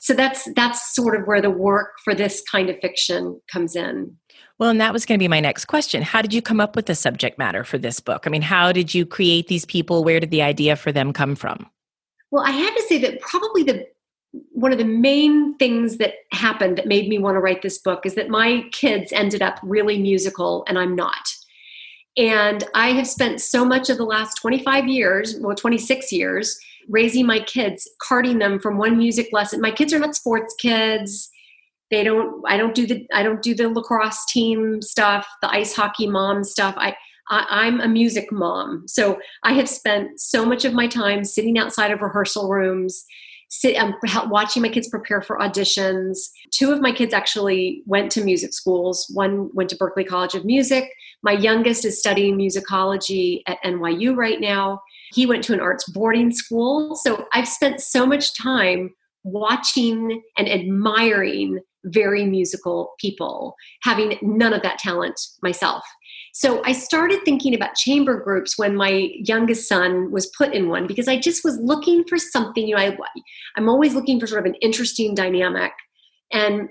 So 0.00 0.14
that's 0.14 0.48
that's 0.54 0.94
sort 0.94 1.18
of 1.18 1.26
where 1.26 1.40
the 1.40 1.50
work 1.50 1.92
for 2.04 2.14
this 2.14 2.42
kind 2.50 2.70
of 2.70 2.78
fiction 2.80 3.40
comes 3.50 3.76
in. 3.76 4.16
Well, 4.58 4.70
and 4.70 4.80
that 4.80 4.92
was 4.92 5.04
going 5.04 5.18
to 5.18 5.22
be 5.22 5.28
my 5.28 5.40
next 5.40 5.64
question. 5.64 6.02
How 6.02 6.22
did 6.22 6.32
you 6.32 6.40
come 6.40 6.60
up 6.60 6.76
with 6.76 6.86
the 6.86 6.94
subject 6.94 7.38
matter 7.38 7.64
for 7.64 7.76
this 7.76 7.98
book? 7.98 8.24
I 8.26 8.30
mean, 8.30 8.42
how 8.42 8.70
did 8.72 8.94
you 8.94 9.04
create 9.04 9.48
these 9.48 9.64
people? 9.64 10.04
Where 10.04 10.20
did 10.20 10.30
the 10.30 10.42
idea 10.42 10.76
for 10.76 10.92
them 10.92 11.12
come 11.12 11.34
from? 11.34 11.68
Well, 12.30 12.44
I 12.44 12.50
have 12.50 12.74
to 12.76 12.82
say 12.82 12.98
that 12.98 13.20
probably 13.20 13.62
the 13.62 13.86
one 14.50 14.72
of 14.72 14.78
the 14.78 14.84
main 14.84 15.56
things 15.58 15.98
that 15.98 16.14
happened 16.32 16.76
that 16.76 16.88
made 16.88 17.08
me 17.08 17.18
want 17.18 17.36
to 17.36 17.40
write 17.40 17.62
this 17.62 17.78
book 17.78 18.04
is 18.04 18.14
that 18.16 18.28
my 18.28 18.64
kids 18.72 19.12
ended 19.12 19.42
up 19.42 19.60
really 19.62 20.00
musical 20.00 20.64
and 20.66 20.78
I'm 20.78 20.96
not. 20.96 21.28
And 22.16 22.64
I 22.74 22.88
have 22.88 23.06
spent 23.06 23.40
so 23.40 23.64
much 23.64 23.90
of 23.90 23.96
the 23.96 24.04
last 24.04 24.36
25 24.36 24.88
years, 24.88 25.36
well, 25.40 25.54
26 25.54 26.12
years, 26.12 26.58
raising 26.88 27.26
my 27.26 27.40
kids, 27.40 27.88
carting 28.00 28.38
them 28.38 28.58
from 28.58 28.78
one 28.78 28.96
music 28.96 29.28
lesson. 29.32 29.60
My 29.60 29.70
kids 29.70 29.92
are 29.92 29.98
not 29.98 30.14
sports 30.14 30.54
kids. 30.58 31.30
They 31.90 32.02
don't 32.02 32.42
i 32.48 32.56
don't 32.56 32.74
do 32.74 32.86
the 32.86 33.06
i 33.12 33.22
don't 33.22 33.42
do 33.42 33.54
the 33.54 33.68
lacrosse 33.68 34.24
team 34.26 34.80
stuff 34.82 35.28
the 35.42 35.50
ice 35.50 35.74
hockey 35.74 36.08
mom 36.08 36.42
stuff. 36.42 36.74
I, 36.76 36.94
I 37.30 37.66
am 37.66 37.80
a 37.80 37.88
music 37.88 38.32
mom. 38.32 38.88
So 38.88 39.18
i 39.42 39.52
have 39.52 39.68
spent 39.68 40.18
so 40.18 40.44
much 40.44 40.64
of 40.64 40.72
my 40.72 40.86
time 40.86 41.24
sitting 41.24 41.58
outside 41.58 41.90
of 41.90 42.00
rehearsal 42.00 42.48
rooms 42.48 43.04
sit, 43.54 43.76
um, 43.76 43.94
watching 44.26 44.62
my 44.62 44.68
kids 44.68 44.88
prepare 44.88 45.22
for 45.22 45.38
auditions. 45.38 46.18
Two 46.50 46.72
of 46.72 46.80
my 46.80 46.90
kids 46.90 47.14
actually 47.14 47.82
went 47.86 48.10
to 48.12 48.24
music 48.24 48.52
schools. 48.52 49.06
One 49.14 49.50
went 49.54 49.70
to 49.70 49.76
berklee 49.76 50.06
college 50.06 50.34
of 50.34 50.44
music. 50.44 50.90
My 51.22 51.32
youngest 51.32 51.84
is 51.84 51.98
studying 51.98 52.36
musicology 52.36 53.42
at 53.46 53.58
nyu 53.64 54.16
right 54.16 54.40
now 54.40 54.80
he 55.14 55.26
went 55.26 55.44
to 55.44 55.52
an 55.52 55.60
arts 55.60 55.88
boarding 55.90 56.32
school 56.32 56.96
so 56.96 57.26
i've 57.32 57.48
spent 57.48 57.80
so 57.80 58.06
much 58.06 58.36
time 58.36 58.90
watching 59.24 60.22
and 60.36 60.48
admiring 60.48 61.58
very 61.84 62.24
musical 62.24 62.94
people, 62.98 63.54
having 63.82 64.18
none 64.22 64.52
of 64.52 64.62
that 64.62 64.78
talent 64.78 65.20
myself. 65.42 65.84
So 66.32 66.62
I 66.64 66.72
started 66.72 67.20
thinking 67.24 67.54
about 67.54 67.74
chamber 67.74 68.20
groups 68.20 68.58
when 68.58 68.74
my 68.74 69.10
youngest 69.16 69.68
son 69.68 70.10
was 70.10 70.32
put 70.36 70.52
in 70.52 70.68
one 70.68 70.86
because 70.86 71.08
I 71.08 71.18
just 71.18 71.44
was 71.44 71.58
looking 71.58 72.04
for 72.08 72.18
something, 72.18 72.66
you 72.66 72.74
know, 72.74 72.82
I, 72.82 72.96
I'm 73.56 73.68
always 73.68 73.94
looking 73.94 74.18
for 74.18 74.26
sort 74.26 74.44
of 74.44 74.46
an 74.46 74.58
interesting 74.60 75.14
dynamic. 75.14 75.72
And 76.32 76.68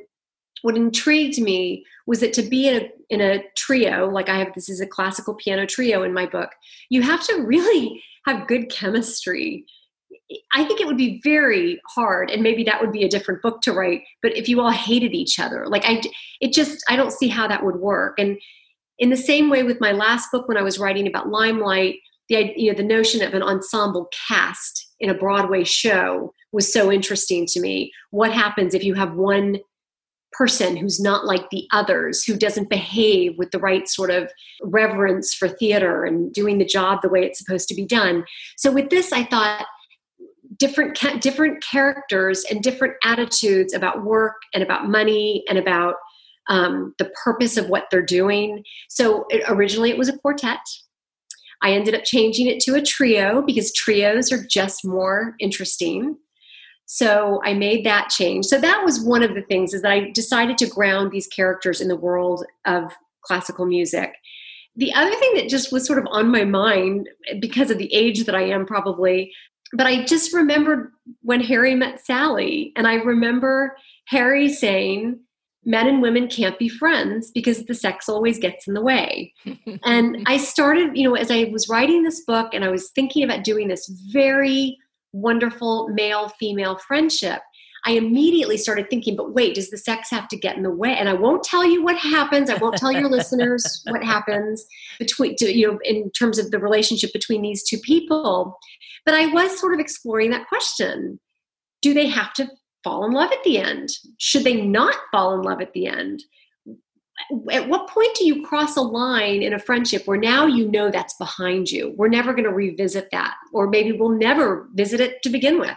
what 0.63 0.75
intrigued 0.75 1.39
me 1.39 1.85
was 2.05 2.19
that 2.19 2.33
to 2.33 2.41
be 2.41 2.67
in 2.67 2.83
a, 2.83 2.89
in 3.13 3.21
a 3.21 3.43
trio, 3.55 4.09
like 4.09 4.27
I 4.27 4.37
have, 4.39 4.53
this 4.53 4.69
is 4.69 4.81
a 4.81 4.87
classical 4.87 5.35
piano 5.35 5.65
trio 5.65 6.03
in 6.03 6.13
my 6.13 6.25
book, 6.25 6.49
you 6.89 7.01
have 7.01 7.23
to 7.27 7.43
really 7.43 8.03
have 8.25 8.47
good 8.47 8.69
chemistry 8.69 9.65
I 10.53 10.63
think 10.63 10.79
it 10.79 10.87
would 10.87 10.97
be 10.97 11.21
very 11.23 11.81
hard, 11.87 12.31
and 12.31 12.43
maybe 12.43 12.63
that 12.63 12.81
would 12.81 12.91
be 12.91 13.03
a 13.03 13.09
different 13.09 13.41
book 13.41 13.61
to 13.61 13.73
write. 13.73 14.03
But 14.21 14.35
if 14.35 14.47
you 14.47 14.61
all 14.61 14.71
hated 14.71 15.13
each 15.13 15.39
other, 15.39 15.65
like 15.67 15.83
I, 15.85 16.01
it 16.41 16.53
just 16.53 16.83
I 16.89 16.95
don't 16.95 17.11
see 17.11 17.27
how 17.27 17.47
that 17.47 17.63
would 17.63 17.77
work. 17.77 18.15
And 18.17 18.37
in 18.99 19.09
the 19.09 19.17
same 19.17 19.49
way 19.49 19.63
with 19.63 19.81
my 19.81 19.91
last 19.91 20.31
book, 20.31 20.47
when 20.47 20.57
I 20.57 20.61
was 20.61 20.79
writing 20.79 21.07
about 21.07 21.29
Limelight, 21.29 21.95
the 22.29 22.53
you 22.55 22.71
know 22.71 22.77
the 22.77 22.83
notion 22.83 23.21
of 23.21 23.33
an 23.33 23.43
ensemble 23.43 24.09
cast 24.27 24.93
in 24.99 25.09
a 25.09 25.13
Broadway 25.13 25.63
show 25.63 26.33
was 26.51 26.71
so 26.71 26.91
interesting 26.91 27.45
to 27.47 27.59
me. 27.59 27.91
What 28.11 28.31
happens 28.31 28.73
if 28.73 28.83
you 28.83 28.93
have 28.93 29.13
one 29.13 29.57
person 30.33 30.75
who's 30.75 30.99
not 30.99 31.25
like 31.25 31.49
the 31.49 31.67
others, 31.71 32.23
who 32.23 32.35
doesn't 32.35 32.69
behave 32.69 33.37
with 33.37 33.51
the 33.51 33.59
right 33.59 33.87
sort 33.87 34.11
of 34.11 34.31
reverence 34.61 35.33
for 35.33 35.47
theater 35.47 36.03
and 36.03 36.33
doing 36.33 36.57
the 36.57 36.65
job 36.65 37.01
the 37.01 37.09
way 37.09 37.23
it's 37.23 37.39
supposed 37.39 37.67
to 37.69 37.75
be 37.75 37.85
done? 37.85 38.25
So 38.57 38.71
with 38.71 38.89
this, 38.89 39.11
I 39.11 39.23
thought 39.23 39.65
different 40.57 40.99
different 41.21 41.63
characters 41.63 42.45
and 42.49 42.61
different 42.61 42.95
attitudes 43.03 43.73
about 43.73 44.03
work 44.03 44.35
and 44.53 44.63
about 44.63 44.87
money 44.87 45.43
and 45.49 45.57
about 45.57 45.95
um, 46.49 46.93
the 46.99 47.11
purpose 47.23 47.57
of 47.57 47.69
what 47.69 47.85
they're 47.89 48.01
doing. 48.01 48.63
So 48.89 49.25
it, 49.29 49.43
originally 49.47 49.89
it 49.89 49.97
was 49.97 50.09
a 50.09 50.17
quartet. 50.17 50.59
I 51.61 51.71
ended 51.71 51.95
up 51.95 52.03
changing 52.03 52.47
it 52.47 52.59
to 52.61 52.75
a 52.75 52.81
trio 52.81 53.41
because 53.41 53.73
trios 53.73 54.31
are 54.31 54.45
just 54.45 54.85
more 54.85 55.35
interesting. 55.39 56.17
So 56.93 57.41
I 57.43 57.55
made 57.55 57.83
that 57.87 58.11
change. 58.11 58.45
So 58.45 58.59
that 58.59 58.83
was 58.85 59.01
one 59.01 59.23
of 59.23 59.33
the 59.33 59.41
things 59.41 59.73
is 59.73 59.81
that 59.81 59.91
I 59.91 60.11
decided 60.11 60.59
to 60.59 60.67
ground 60.67 61.09
these 61.09 61.25
characters 61.25 61.81
in 61.81 61.87
the 61.87 61.95
world 61.95 62.45
of 62.65 62.91
classical 63.23 63.65
music. 63.65 64.13
The 64.75 64.93
other 64.93 65.09
thing 65.15 65.31
that 65.33 65.49
just 65.49 65.71
was 65.71 65.87
sort 65.87 65.97
of 65.97 66.05
on 66.11 66.31
my 66.31 66.43
mind 66.43 67.09
because 67.39 67.71
of 67.71 67.79
the 67.79 67.91
age 67.91 68.25
that 68.25 68.35
I 68.35 68.43
am 68.43 68.67
probably, 68.67 69.33
but 69.75 69.87
I 69.87 70.05
just 70.05 70.35
remembered 70.35 70.91
when 71.23 71.41
Harry 71.41 71.73
met 71.73 71.99
Sally 71.99 72.71
and 72.75 72.85
I 72.85 72.97
remember 72.97 73.75
Harry 74.09 74.47
saying 74.47 75.19
men 75.65 75.87
and 75.87 75.99
women 75.99 76.27
can't 76.27 76.59
be 76.59 76.69
friends 76.69 77.31
because 77.31 77.65
the 77.65 77.73
sex 77.73 78.07
always 78.07 78.37
gets 78.37 78.67
in 78.67 78.75
the 78.75 78.81
way. 78.83 79.33
and 79.83 80.23
I 80.27 80.37
started, 80.37 80.95
you 80.95 81.09
know, 81.09 81.15
as 81.15 81.31
I 81.31 81.45
was 81.45 81.67
writing 81.67 82.03
this 82.03 82.23
book 82.23 82.53
and 82.53 82.63
I 82.63 82.69
was 82.69 82.91
thinking 82.91 83.23
about 83.23 83.43
doing 83.43 83.67
this 83.67 83.87
very 84.11 84.77
wonderful 85.13 85.87
male 85.89 86.29
female 86.39 86.77
friendship, 86.77 87.41
I 87.85 87.91
immediately 87.91 88.57
started 88.57 88.89
thinking, 88.89 89.15
but 89.15 89.33
wait, 89.33 89.55
does 89.55 89.69
the 89.69 89.77
sex 89.77 90.09
have 90.09 90.27
to 90.29 90.37
get 90.37 90.55
in 90.55 90.63
the 90.63 90.71
way? 90.71 90.95
And 90.95 91.09
I 91.09 91.13
won't 91.13 91.43
tell 91.43 91.65
you 91.65 91.83
what 91.83 91.97
happens. 91.97 92.49
I 92.49 92.57
won't 92.57 92.77
tell 92.77 92.91
your 92.91 93.09
listeners 93.09 93.83
what 93.87 94.03
happens 94.03 94.65
between, 94.99 95.35
to, 95.37 95.53
you 95.53 95.67
know, 95.67 95.79
in 95.83 96.09
terms 96.11 96.39
of 96.39 96.51
the 96.51 96.59
relationship 96.59 97.11
between 97.11 97.41
these 97.41 97.63
two 97.63 97.77
people. 97.79 98.57
But 99.05 99.15
I 99.15 99.27
was 99.27 99.59
sort 99.59 99.73
of 99.73 99.79
exploring 99.79 100.31
that 100.31 100.47
question. 100.47 101.19
Do 101.81 101.93
they 101.93 102.07
have 102.07 102.33
to 102.33 102.49
fall 102.85 103.05
in 103.05 103.11
love 103.11 103.31
at 103.31 103.43
the 103.43 103.57
end? 103.57 103.89
Should 104.17 104.45
they 104.45 104.61
not 104.61 104.95
fall 105.11 105.33
in 105.33 105.41
love 105.41 105.61
at 105.61 105.73
the 105.73 105.87
end? 105.87 106.23
At 107.51 107.69
what 107.69 107.89
point 107.89 108.15
do 108.15 108.25
you 108.25 108.45
cross 108.45 108.75
a 108.77 108.81
line 108.81 109.43
in 109.43 109.53
a 109.53 109.59
friendship 109.59 110.03
where 110.05 110.17
now 110.17 110.45
you 110.45 110.69
know 110.69 110.91
that's 110.91 111.15
behind 111.15 111.69
you? 111.69 111.93
We're 111.97 112.07
never 112.07 112.33
going 112.33 112.45
to 112.45 112.53
revisit 112.53 113.09
that, 113.11 113.35
or 113.53 113.67
maybe 113.69 113.91
we'll 113.91 114.17
never 114.17 114.69
visit 114.73 114.99
it 114.99 115.21
to 115.23 115.29
begin 115.29 115.59
with. 115.59 115.75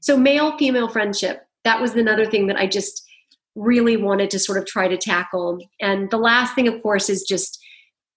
So, 0.00 0.16
male 0.16 0.56
female 0.58 0.88
friendship, 0.88 1.46
that 1.64 1.80
was 1.80 1.94
another 1.94 2.26
thing 2.26 2.46
that 2.46 2.56
I 2.56 2.66
just 2.66 3.04
really 3.54 3.96
wanted 3.96 4.30
to 4.30 4.38
sort 4.38 4.58
of 4.58 4.66
try 4.66 4.86
to 4.86 4.96
tackle. 4.96 5.58
And 5.80 6.10
the 6.10 6.18
last 6.18 6.54
thing, 6.54 6.68
of 6.68 6.82
course, 6.82 7.08
is 7.08 7.22
just 7.22 7.58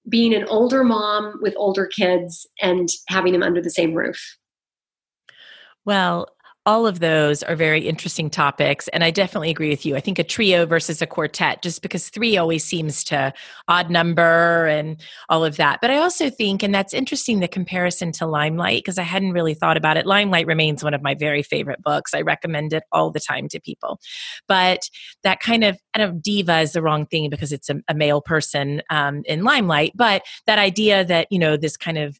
being 0.07 0.33
an 0.33 0.45
older 0.45 0.83
mom 0.83 1.39
with 1.41 1.53
older 1.57 1.87
kids 1.87 2.47
and 2.61 2.89
having 3.07 3.33
them 3.33 3.43
under 3.43 3.61
the 3.61 3.69
same 3.69 3.93
roof. 3.93 4.37
Well, 5.85 6.27
all 6.65 6.85
of 6.85 6.99
those 6.99 7.41
are 7.41 7.55
very 7.55 7.87
interesting 7.87 8.29
topics. 8.29 8.87
And 8.89 9.03
I 9.03 9.11
definitely 9.11 9.49
agree 9.49 9.69
with 9.69 9.85
you. 9.85 9.95
I 9.95 10.01
think 10.01 10.19
a 10.19 10.23
trio 10.23 10.65
versus 10.65 11.01
a 11.01 11.07
quartet, 11.07 11.61
just 11.61 11.81
because 11.81 12.09
three 12.09 12.37
always 12.37 12.63
seems 12.63 13.03
to 13.05 13.33
odd 13.67 13.89
number 13.89 14.67
and 14.67 15.01
all 15.29 15.43
of 15.45 15.57
that. 15.57 15.79
But 15.81 15.89
I 15.89 15.97
also 15.97 16.29
think, 16.29 16.61
and 16.61 16.75
that's 16.75 16.93
interesting, 16.93 17.39
the 17.39 17.47
comparison 17.47 18.11
to 18.13 18.27
Limelight, 18.27 18.83
because 18.83 18.99
I 18.99 19.03
hadn't 19.03 19.31
really 19.31 19.53
thought 19.53 19.77
about 19.77 19.97
it. 19.97 20.05
Limelight 20.05 20.47
remains 20.47 20.83
one 20.83 20.93
of 20.93 21.01
my 21.01 21.15
very 21.15 21.43
favorite 21.43 21.81
books. 21.81 22.13
I 22.13 22.21
recommend 22.21 22.73
it 22.73 22.83
all 22.91 23.09
the 23.09 23.19
time 23.19 23.47
to 23.49 23.59
people. 23.59 23.99
But 24.47 24.89
that 25.23 25.39
kind 25.39 25.63
of, 25.63 25.79
I 25.93 25.99
don't 25.99 26.21
diva 26.21 26.59
is 26.59 26.73
the 26.73 26.81
wrong 26.81 27.05
thing 27.05 27.29
because 27.29 27.51
it's 27.51 27.69
a, 27.69 27.77
a 27.87 27.93
male 27.93 28.21
person 28.21 28.81
um, 28.89 29.23
in 29.25 29.43
Limelight, 29.43 29.93
but 29.95 30.23
that 30.45 30.59
idea 30.59 31.05
that, 31.05 31.27
you 31.31 31.39
know, 31.39 31.57
this 31.57 31.77
kind 31.77 31.97
of 31.97 32.19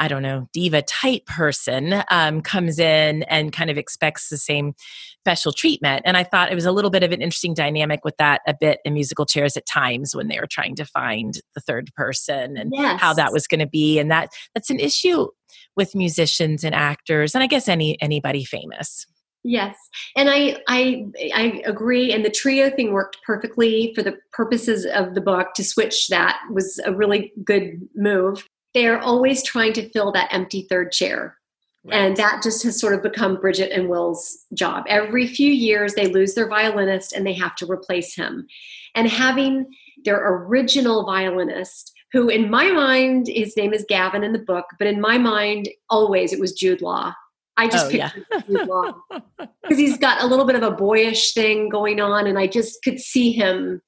I 0.00 0.08
don't 0.08 0.22
know, 0.22 0.48
diva 0.54 0.80
type 0.80 1.26
person 1.26 2.02
um, 2.10 2.40
comes 2.40 2.78
in 2.78 3.22
and 3.24 3.52
kind 3.52 3.68
of 3.68 3.76
expects 3.76 4.30
the 4.30 4.38
same 4.38 4.72
special 5.20 5.52
treatment. 5.52 6.02
And 6.06 6.16
I 6.16 6.24
thought 6.24 6.50
it 6.50 6.54
was 6.54 6.64
a 6.64 6.72
little 6.72 6.90
bit 6.90 7.02
of 7.02 7.12
an 7.12 7.20
interesting 7.20 7.52
dynamic 7.52 8.02
with 8.02 8.16
that 8.16 8.40
a 8.46 8.54
bit 8.58 8.80
in 8.86 8.94
musical 8.94 9.26
chairs 9.26 9.58
at 9.58 9.66
times 9.66 10.16
when 10.16 10.28
they 10.28 10.40
were 10.40 10.48
trying 10.50 10.74
to 10.76 10.86
find 10.86 11.34
the 11.54 11.60
third 11.60 11.90
person 11.94 12.56
and 12.56 12.72
yes. 12.74 12.98
how 12.98 13.12
that 13.12 13.30
was 13.30 13.46
going 13.46 13.60
to 13.60 13.66
be. 13.66 13.98
And 13.98 14.10
that 14.10 14.30
that's 14.54 14.70
an 14.70 14.80
issue 14.80 15.28
with 15.76 15.94
musicians 15.94 16.64
and 16.64 16.74
actors, 16.74 17.34
and 17.34 17.44
I 17.44 17.46
guess 17.46 17.68
any 17.68 18.00
anybody 18.00 18.44
famous. 18.44 19.06
Yes, 19.44 19.76
and 20.16 20.30
I 20.30 20.56
I 20.66 21.06
I 21.34 21.62
agree. 21.66 22.12
And 22.12 22.24
the 22.24 22.30
trio 22.30 22.70
thing 22.70 22.92
worked 22.92 23.18
perfectly 23.26 23.92
for 23.94 24.02
the 24.02 24.16
purposes 24.32 24.86
of 24.86 25.14
the 25.14 25.20
book. 25.20 25.48
To 25.56 25.64
switch 25.64 26.08
that 26.08 26.40
was 26.50 26.80
a 26.84 26.94
really 26.94 27.32
good 27.44 27.86
move 27.94 28.46
they're 28.74 29.00
always 29.00 29.42
trying 29.42 29.72
to 29.74 29.88
fill 29.90 30.12
that 30.12 30.32
empty 30.32 30.66
third 30.68 30.92
chair. 30.92 31.36
Right. 31.84 31.96
And 31.96 32.16
that 32.18 32.42
just 32.42 32.62
has 32.64 32.78
sort 32.78 32.94
of 32.94 33.02
become 33.02 33.40
Bridget 33.40 33.72
and 33.72 33.88
Will's 33.88 34.44
job. 34.52 34.84
Every 34.86 35.26
few 35.26 35.50
years, 35.50 35.94
they 35.94 36.08
lose 36.08 36.34
their 36.34 36.48
violinist 36.48 37.12
and 37.14 37.26
they 37.26 37.32
have 37.34 37.56
to 37.56 37.70
replace 37.70 38.14
him. 38.14 38.46
And 38.94 39.08
having 39.08 39.66
their 40.04 40.20
original 40.26 41.06
violinist, 41.06 41.92
who 42.12 42.28
in 42.28 42.50
my 42.50 42.70
mind, 42.70 43.28
his 43.28 43.56
name 43.56 43.72
is 43.72 43.86
Gavin 43.88 44.24
in 44.24 44.32
the 44.32 44.38
book, 44.40 44.66
but 44.78 44.88
in 44.88 45.00
my 45.00 45.16
mind, 45.16 45.68
always 45.88 46.32
it 46.32 46.40
was 46.40 46.52
Jude 46.52 46.82
Law. 46.82 47.14
I 47.56 47.68
just 47.68 47.86
oh, 47.86 47.90
pictured 47.90 48.26
yeah. 48.30 48.40
Jude 48.40 48.68
Law 48.68 48.94
because 49.62 49.78
he's 49.78 49.98
got 49.98 50.22
a 50.22 50.26
little 50.26 50.46
bit 50.46 50.56
of 50.56 50.62
a 50.62 50.70
boyish 50.70 51.34
thing 51.34 51.68
going 51.68 52.00
on, 52.00 52.26
and 52.26 52.38
I 52.38 52.46
just 52.46 52.82
could 52.82 52.98
see 52.98 53.32
him 53.32 53.80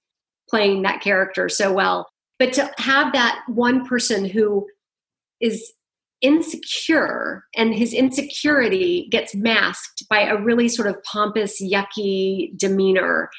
playing 0.49 0.83
that 0.83 1.01
character 1.01 1.49
so 1.49 1.73
well. 1.73 2.09
But 2.43 2.55
to 2.55 2.69
have 2.79 3.13
that 3.13 3.41
one 3.47 3.87
person 3.87 4.25
who 4.25 4.67
is 5.41 5.73
insecure 6.23 7.45
and 7.55 7.73
his 7.73 7.93
insecurity 7.95 9.07
gets 9.13 9.33
masked 9.33 10.03
by 10.11 10.23
a 10.23 10.37
really 10.37 10.69
sort 10.69 10.89
of 10.89 11.01
pompous, 11.05 11.63
yucky 11.63 12.59
demeanor. 12.59 13.31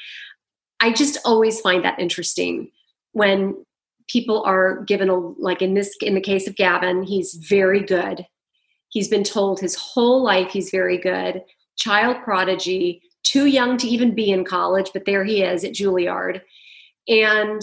I 0.80 0.90
just 0.90 1.18
always 1.26 1.60
find 1.60 1.84
that 1.84 1.98
interesting 1.98 2.70
when 3.12 3.62
people 4.08 4.42
are 4.44 4.82
given 4.84 5.10
a 5.10 5.18
like 5.18 5.60
in 5.60 5.74
this 5.74 5.94
in 6.00 6.14
the 6.14 6.20
case 6.22 6.48
of 6.48 6.56
Gavin, 6.56 7.02
he's 7.02 7.34
very 7.34 7.80
good. 7.80 8.26
He's 8.88 9.08
been 9.08 9.22
told 9.22 9.60
his 9.60 9.74
whole 9.74 10.24
life 10.24 10.50
he's 10.50 10.70
very 10.70 10.96
good. 10.96 11.42
Child 11.76 12.22
prodigy, 12.24 13.02
too 13.22 13.48
young 13.48 13.76
to 13.76 13.86
even 13.86 14.14
be 14.14 14.30
in 14.30 14.46
college, 14.46 14.92
but 14.94 15.04
there 15.04 15.24
he 15.24 15.42
is 15.42 15.62
at 15.62 15.72
Juilliard. 15.72 16.40
And 17.06 17.60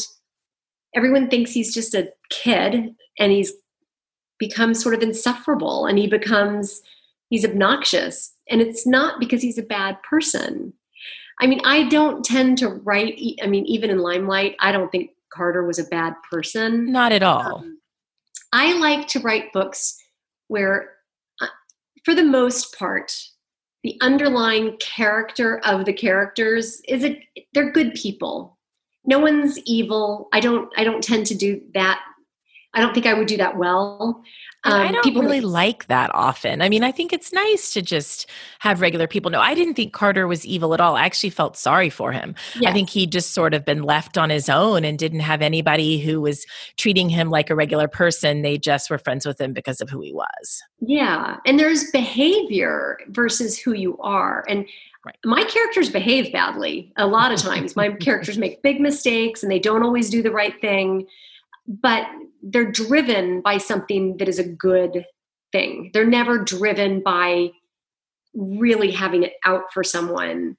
everyone 0.95 1.29
thinks 1.29 1.51
he's 1.51 1.73
just 1.73 1.93
a 1.93 2.09
kid 2.29 2.95
and 3.19 3.31
he's 3.31 3.53
become 4.39 4.73
sort 4.73 4.95
of 4.95 5.01
insufferable 5.01 5.85
and 5.85 5.97
he 5.97 6.07
becomes 6.07 6.81
he's 7.29 7.45
obnoxious. 7.45 8.33
And 8.49 8.61
it's 8.61 8.85
not 8.85 9.19
because 9.19 9.41
he's 9.41 9.57
a 9.57 9.63
bad 9.63 10.01
person. 10.03 10.73
I 11.39 11.47
mean 11.47 11.61
i 11.63 11.87
don't 11.89 12.23
tend 12.23 12.59
to 12.59 12.69
write 12.69 13.19
i 13.41 13.47
mean 13.47 13.65
even 13.65 13.89
in 13.89 13.97
limelight 13.97 14.55
i 14.59 14.71
don't 14.71 14.91
think 14.91 15.11
carter 15.33 15.65
was 15.65 15.79
a 15.79 15.85
bad 15.85 16.13
person. 16.29 16.91
Not 16.91 17.11
at 17.11 17.23
all. 17.23 17.59
Um, 17.59 17.79
i 18.53 18.77
like 18.77 19.07
to 19.07 19.19
write 19.21 19.53
books 19.53 19.97
where 20.49 20.91
uh, 21.41 21.47
for 22.03 22.13
the 22.13 22.23
most 22.23 22.77
part 22.77 23.15
the 23.83 23.97
underlying 24.01 24.77
character 24.77 25.59
of 25.65 25.85
the 25.85 25.93
characters 25.93 26.81
is 26.87 27.03
it 27.03 27.17
they're 27.53 27.71
good 27.71 27.93
people 27.95 28.59
no 29.05 29.19
one's 29.19 29.57
evil 29.65 30.29
i 30.33 30.39
don't 30.39 30.71
i 30.77 30.83
don't 30.83 31.03
tend 31.03 31.25
to 31.25 31.35
do 31.35 31.61
that 31.73 32.01
i 32.73 32.79
don't 32.79 32.93
think 32.93 33.05
i 33.05 33.13
would 33.13 33.27
do 33.27 33.37
that 33.37 33.57
well 33.57 34.23
um, 34.63 34.73
I 34.73 34.91
don't 34.91 35.03
people 35.03 35.23
really 35.23 35.41
like 35.41 35.87
that 35.87 36.13
often. 36.13 36.61
I 36.61 36.69
mean, 36.69 36.83
I 36.83 36.91
think 36.91 37.11
it's 37.11 37.33
nice 37.33 37.73
to 37.73 37.81
just 37.81 38.29
have 38.59 38.79
regular 38.79 39.07
people 39.07 39.31
know. 39.31 39.39
I 39.39 39.55
didn't 39.55 39.73
think 39.73 39.91
Carter 39.91 40.27
was 40.27 40.45
evil 40.45 40.75
at 40.75 40.79
all. 40.79 40.95
I 40.95 41.03
actually 41.03 41.31
felt 41.31 41.57
sorry 41.57 41.89
for 41.89 42.11
him. 42.11 42.35
Yes. 42.59 42.69
I 42.69 42.73
think 42.73 42.89
he'd 42.89 43.11
just 43.11 43.33
sort 43.33 43.55
of 43.55 43.65
been 43.65 43.81
left 43.81 44.19
on 44.19 44.29
his 44.29 44.49
own 44.49 44.85
and 44.85 44.99
didn't 44.99 45.21
have 45.21 45.41
anybody 45.41 45.97
who 45.99 46.21
was 46.21 46.45
treating 46.77 47.09
him 47.09 47.31
like 47.31 47.49
a 47.49 47.55
regular 47.55 47.87
person. 47.87 48.43
They 48.43 48.59
just 48.59 48.91
were 48.91 48.99
friends 48.99 49.25
with 49.25 49.41
him 49.41 49.51
because 49.51 49.81
of 49.81 49.89
who 49.89 49.99
he 50.01 50.13
was. 50.13 50.61
Yeah. 50.79 51.37
And 51.43 51.59
there's 51.59 51.89
behavior 51.89 52.99
versus 53.07 53.57
who 53.57 53.73
you 53.73 53.97
are. 53.97 54.45
And 54.47 54.67
Right. 55.05 55.17
My 55.25 55.43
characters 55.43 55.89
behave 55.89 56.31
badly 56.31 56.93
a 56.95 57.07
lot 57.07 57.31
of 57.31 57.39
times. 57.41 57.75
My 57.75 57.89
characters 57.89 58.37
make 58.37 58.61
big 58.61 58.79
mistakes 58.79 59.43
and 59.43 59.51
they 59.51 59.59
don't 59.59 59.83
always 59.83 60.09
do 60.09 60.21
the 60.21 60.31
right 60.31 60.59
thing. 60.61 61.07
But 61.67 62.07
they're 62.43 62.71
driven 62.71 63.41
by 63.41 63.57
something 63.57 64.17
that 64.17 64.27
is 64.27 64.39
a 64.39 64.47
good 64.47 65.05
thing. 65.51 65.91
They're 65.93 66.05
never 66.05 66.39
driven 66.39 67.01
by 67.01 67.51
really 68.33 68.91
having 68.91 69.23
it 69.23 69.33
out 69.45 69.71
for 69.73 69.83
someone. 69.83 70.57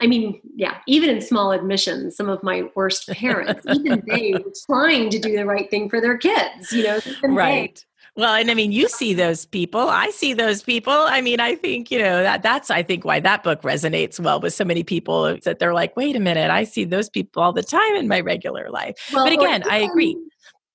I 0.00 0.06
mean, 0.06 0.40
yeah, 0.56 0.78
even 0.86 1.10
in 1.10 1.20
small 1.20 1.50
admissions, 1.50 2.16
some 2.16 2.28
of 2.28 2.42
my 2.42 2.70
worst 2.76 3.08
parents, 3.08 3.66
even 3.68 4.02
they 4.06 4.32
were 4.44 4.52
trying 4.66 5.10
to 5.10 5.18
do 5.18 5.36
the 5.36 5.44
right 5.44 5.68
thing 5.68 5.90
for 5.90 6.00
their 6.00 6.16
kids, 6.16 6.72
you 6.72 6.84
know. 6.84 7.00
Right. 7.24 7.84
Well, 8.18 8.34
and 8.34 8.50
I 8.50 8.54
mean, 8.54 8.72
you 8.72 8.88
see 8.88 9.14
those 9.14 9.46
people. 9.46 9.88
I 9.88 10.10
see 10.10 10.34
those 10.34 10.60
people. 10.60 10.92
I 10.92 11.20
mean, 11.20 11.38
I 11.38 11.54
think, 11.54 11.88
you 11.90 12.00
know, 12.00 12.20
that 12.24 12.42
that's 12.42 12.68
I 12.68 12.82
think 12.82 13.04
why 13.04 13.20
that 13.20 13.44
book 13.44 13.62
resonates 13.62 14.18
well 14.18 14.40
with 14.40 14.52
so 14.52 14.64
many 14.64 14.82
people 14.82 15.38
that 15.44 15.60
they're 15.60 15.72
like, 15.72 15.96
wait 15.96 16.16
a 16.16 16.20
minute, 16.20 16.50
I 16.50 16.64
see 16.64 16.84
those 16.84 17.08
people 17.08 17.40
all 17.40 17.52
the 17.52 17.62
time 17.62 17.94
in 17.94 18.08
my 18.08 18.18
regular 18.18 18.70
life. 18.70 18.96
Well, 19.12 19.24
but 19.24 19.32
again, 19.32 19.62
I 19.70 19.78
agree 19.78 20.16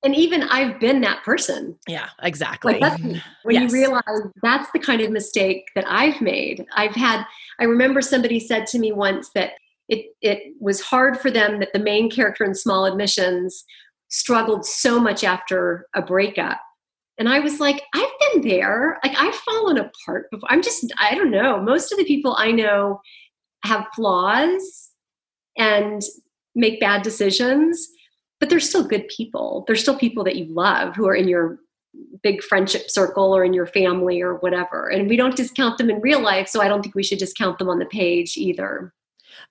and 0.03 0.15
even 0.15 0.43
I've 0.43 0.79
been 0.79 1.01
that 1.01 1.23
person. 1.23 1.77
Yeah, 1.87 2.09
exactly. 2.21 2.79
Like 2.79 2.99
when 3.43 3.55
yes. 3.55 3.71
you 3.71 3.79
realize 3.79 4.21
that's 4.41 4.69
the 4.73 4.79
kind 4.79 5.01
of 5.01 5.11
mistake 5.11 5.65
that 5.75 5.85
I've 5.87 6.21
made. 6.21 6.65
I've 6.75 6.95
had. 6.95 7.25
I 7.59 7.63
remember 7.63 8.01
somebody 8.01 8.39
said 8.39 8.67
to 8.67 8.79
me 8.79 8.91
once 8.91 9.29
that 9.33 9.51
it 9.87 10.07
it 10.21 10.53
was 10.59 10.81
hard 10.81 11.19
for 11.19 11.31
them 11.31 11.59
that 11.59 11.69
the 11.73 11.79
main 11.79 12.09
character 12.09 12.43
in 12.43 12.53
Small 12.53 12.85
Admissions 12.85 13.63
struggled 14.09 14.65
so 14.65 14.99
much 14.99 15.23
after 15.23 15.87
a 15.95 16.01
breakup 16.01 16.59
And 17.17 17.29
I 17.29 17.39
was 17.39 17.59
like, 17.59 17.83
I've 17.93 18.09
been 18.33 18.47
there. 18.47 18.99
Like 19.03 19.15
I've 19.17 19.35
fallen 19.35 19.77
apart 19.77 20.31
before. 20.31 20.51
I'm 20.51 20.61
just, 20.61 20.91
I 20.99 21.15
don't 21.15 21.31
know. 21.31 21.61
Most 21.61 21.91
of 21.91 21.97
the 21.97 22.05
people 22.05 22.35
I 22.37 22.51
know 22.51 23.01
have 23.63 23.87
flaws 23.95 24.91
and 25.57 26.01
make 26.55 26.79
bad 26.79 27.03
decisions, 27.03 27.87
but 28.39 28.49
they're 28.49 28.59
still 28.59 28.83
good 28.83 29.07
people. 29.07 29.63
They're 29.67 29.75
still 29.75 29.97
people 29.97 30.23
that 30.23 30.35
you 30.35 30.45
love 30.45 30.95
who 30.95 31.07
are 31.07 31.15
in 31.15 31.27
your 31.27 31.59
big 32.23 32.41
friendship 32.41 32.89
circle 32.89 33.35
or 33.35 33.43
in 33.43 33.53
your 33.53 33.67
family 33.67 34.21
or 34.21 34.35
whatever. 34.35 34.89
And 34.89 35.07
we 35.07 35.15
don't 35.15 35.35
discount 35.35 35.77
them 35.77 35.89
in 35.89 36.01
real 36.01 36.21
life, 36.21 36.47
so 36.47 36.61
I 36.61 36.67
don't 36.67 36.81
think 36.81 36.95
we 36.95 37.03
should 37.03 37.19
discount 37.19 37.59
them 37.59 37.69
on 37.69 37.79
the 37.79 37.85
page 37.85 38.37
either. 38.37 38.93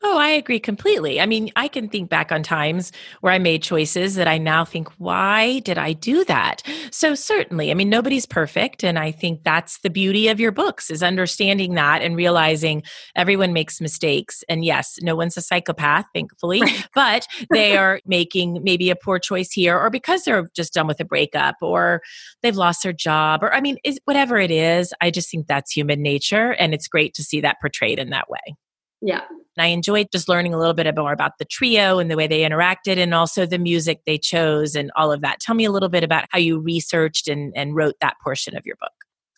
Oh, 0.02 0.18
I 0.18 0.28
agree 0.28 0.60
completely. 0.60 1.20
I 1.20 1.26
mean, 1.26 1.50
I 1.56 1.68
can 1.68 1.88
think 1.88 2.08
back 2.08 2.32
on 2.32 2.42
times 2.42 2.92
where 3.20 3.32
I 3.32 3.38
made 3.38 3.62
choices 3.62 4.14
that 4.16 4.26
I 4.26 4.38
now 4.38 4.64
think, 4.64 4.88
why 4.98 5.60
did 5.60 5.78
I 5.78 5.92
do 5.92 6.24
that? 6.24 6.62
So 6.90 7.14
certainly, 7.14 7.70
I 7.70 7.74
mean, 7.74 7.88
nobody's 7.88 8.26
perfect. 8.26 8.82
And 8.84 8.98
I 8.98 9.12
think 9.12 9.44
that's 9.44 9.78
the 9.80 9.90
beauty 9.90 10.28
of 10.28 10.40
your 10.40 10.52
books 10.52 10.90
is 10.90 11.02
understanding 11.02 11.74
that 11.74 12.02
and 12.02 12.16
realizing 12.16 12.82
everyone 13.14 13.52
makes 13.52 13.80
mistakes. 13.80 14.42
And 14.48 14.64
yes, 14.64 14.98
no 15.02 15.14
one's 15.14 15.36
a 15.36 15.40
psychopath, 15.40 16.06
thankfully, 16.14 16.60
right. 16.60 16.88
but 16.94 17.26
they 17.50 17.76
are 17.82 18.00
making 18.06 18.60
maybe 18.62 18.90
a 18.90 18.96
poor 18.96 19.18
choice 19.18 19.52
here 19.52 19.78
or 19.78 19.90
because 19.90 20.24
they're 20.24 20.48
just 20.54 20.74
done 20.74 20.86
with 20.86 21.00
a 21.00 21.04
breakup 21.04 21.56
or 21.62 22.02
they've 22.42 22.56
lost 22.56 22.82
their 22.82 22.92
job 22.92 23.42
or 23.42 23.52
I 23.54 23.60
mean, 23.60 23.78
whatever 24.04 24.38
it 24.38 24.50
is, 24.50 24.92
I 25.00 25.10
just 25.10 25.30
think 25.30 25.46
that's 25.46 25.70
human 25.72 26.02
nature. 26.02 26.52
And 26.52 26.74
it's 26.74 26.88
great 26.88 27.14
to 27.14 27.22
see 27.22 27.40
that 27.40 27.60
portrayed 27.60 27.98
in 27.98 28.10
that 28.10 28.28
way. 28.28 28.56
Yeah, 29.02 29.22
and 29.56 29.64
I 29.64 29.68
enjoyed 29.68 30.08
just 30.12 30.28
learning 30.28 30.54
a 30.54 30.58
little 30.58 30.74
bit 30.74 30.92
more 30.96 31.12
about 31.12 31.38
the 31.38 31.44
trio 31.44 31.98
and 31.98 32.10
the 32.10 32.16
way 32.16 32.26
they 32.26 32.40
interacted 32.40 32.96
and 32.96 33.14
also 33.14 33.44
the 33.44 33.58
music 33.58 34.00
they 34.06 34.18
chose 34.18 34.74
and 34.74 34.90
all 34.96 35.12
of 35.12 35.20
that. 35.20 35.40
Tell 35.40 35.54
me 35.54 35.64
a 35.64 35.70
little 35.70 35.88
bit 35.88 36.02
about 36.02 36.24
how 36.30 36.38
you 36.38 36.58
researched 36.58 37.28
and, 37.28 37.52
and 37.54 37.74
wrote 37.76 37.96
that 38.00 38.16
portion 38.22 38.56
of 38.56 38.64
your 38.64 38.76
book. 38.76 38.92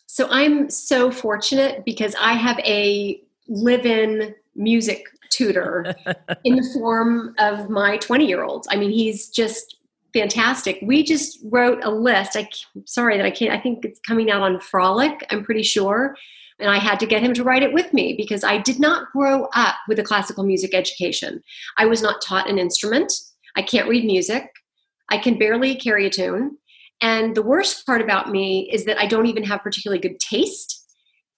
So 0.06 0.28
I'm 0.30 0.70
so 0.70 1.10
fortunate 1.10 1.84
because 1.84 2.14
I 2.20 2.34
have 2.34 2.58
a 2.60 3.20
live 3.48 3.84
in 3.84 4.34
music 4.54 5.06
tutor 5.30 5.96
in 6.44 6.56
the 6.56 6.70
form 6.72 7.34
of 7.38 7.68
my 7.68 7.96
20 7.96 8.26
year 8.26 8.44
old. 8.44 8.66
I 8.70 8.76
mean, 8.76 8.90
he's 8.90 9.28
just 9.28 9.78
fantastic. 10.12 10.78
We 10.80 11.02
just 11.02 11.40
wrote 11.46 11.82
a 11.82 11.90
list. 11.90 12.36
I, 12.36 12.48
am 12.76 12.86
sorry 12.86 13.16
that 13.16 13.26
I 13.26 13.32
can't, 13.32 13.52
I 13.52 13.58
think 13.58 13.84
it's 13.84 13.98
coming 13.98 14.30
out 14.30 14.42
on 14.42 14.60
Frolic, 14.60 15.26
I'm 15.30 15.42
pretty 15.42 15.64
sure 15.64 16.14
and 16.58 16.70
I 16.70 16.78
had 16.78 17.00
to 17.00 17.06
get 17.06 17.22
him 17.22 17.34
to 17.34 17.44
write 17.44 17.62
it 17.62 17.72
with 17.72 17.92
me 17.92 18.14
because 18.16 18.44
I 18.44 18.58
did 18.58 18.78
not 18.78 19.10
grow 19.12 19.48
up 19.54 19.74
with 19.88 19.98
a 19.98 20.04
classical 20.04 20.44
music 20.44 20.74
education. 20.74 21.42
I 21.76 21.86
was 21.86 22.02
not 22.02 22.22
taught 22.22 22.48
an 22.48 22.58
instrument. 22.58 23.12
I 23.56 23.62
can't 23.62 23.88
read 23.88 24.04
music. 24.04 24.48
I 25.10 25.18
can 25.18 25.38
barely 25.38 25.74
carry 25.74 26.06
a 26.06 26.10
tune. 26.10 26.58
And 27.00 27.34
the 27.34 27.42
worst 27.42 27.84
part 27.86 28.00
about 28.00 28.30
me 28.30 28.70
is 28.72 28.84
that 28.84 28.98
I 28.98 29.06
don't 29.06 29.26
even 29.26 29.44
have 29.44 29.62
particularly 29.62 30.00
good 30.00 30.20
taste 30.20 30.80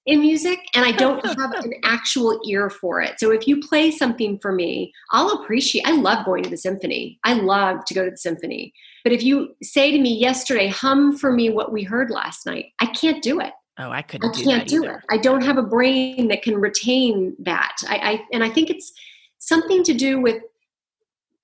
in 0.04 0.20
music 0.20 0.60
and 0.74 0.84
I 0.84 0.92
don't 0.92 1.24
have 1.40 1.52
an 1.52 1.72
actual 1.82 2.40
ear 2.46 2.70
for 2.70 3.00
it. 3.00 3.18
So 3.18 3.32
if 3.32 3.48
you 3.48 3.60
play 3.60 3.90
something 3.90 4.38
for 4.40 4.52
me, 4.52 4.92
I'll 5.10 5.42
appreciate 5.42 5.86
I 5.86 5.92
love 5.92 6.24
going 6.24 6.44
to 6.44 6.50
the 6.50 6.56
symphony. 6.56 7.18
I 7.24 7.34
love 7.34 7.84
to 7.86 7.94
go 7.94 8.04
to 8.04 8.10
the 8.10 8.16
symphony. 8.16 8.72
But 9.02 9.12
if 9.12 9.22
you 9.22 9.54
say 9.62 9.90
to 9.90 9.98
me 9.98 10.16
yesterday, 10.16 10.68
hum 10.68 11.16
for 11.16 11.32
me 11.32 11.50
what 11.50 11.72
we 11.72 11.82
heard 11.82 12.10
last 12.10 12.46
night, 12.46 12.66
I 12.80 12.86
can't 12.86 13.22
do 13.22 13.40
it. 13.40 13.52
Oh, 13.78 13.90
I 13.90 14.02
couldn't. 14.02 14.36
I 14.36 14.42
can't 14.42 14.68
do, 14.68 14.82
do 14.82 14.88
it. 14.88 14.96
I 15.10 15.18
don't 15.18 15.42
have 15.42 15.58
a 15.58 15.62
brain 15.62 16.28
that 16.28 16.42
can 16.42 16.56
retain 16.56 17.36
that. 17.40 17.76
I, 17.88 17.96
I 17.96 18.24
and 18.32 18.42
I 18.42 18.48
think 18.48 18.70
it's 18.70 18.92
something 19.38 19.82
to 19.84 19.92
do 19.92 20.20
with 20.20 20.42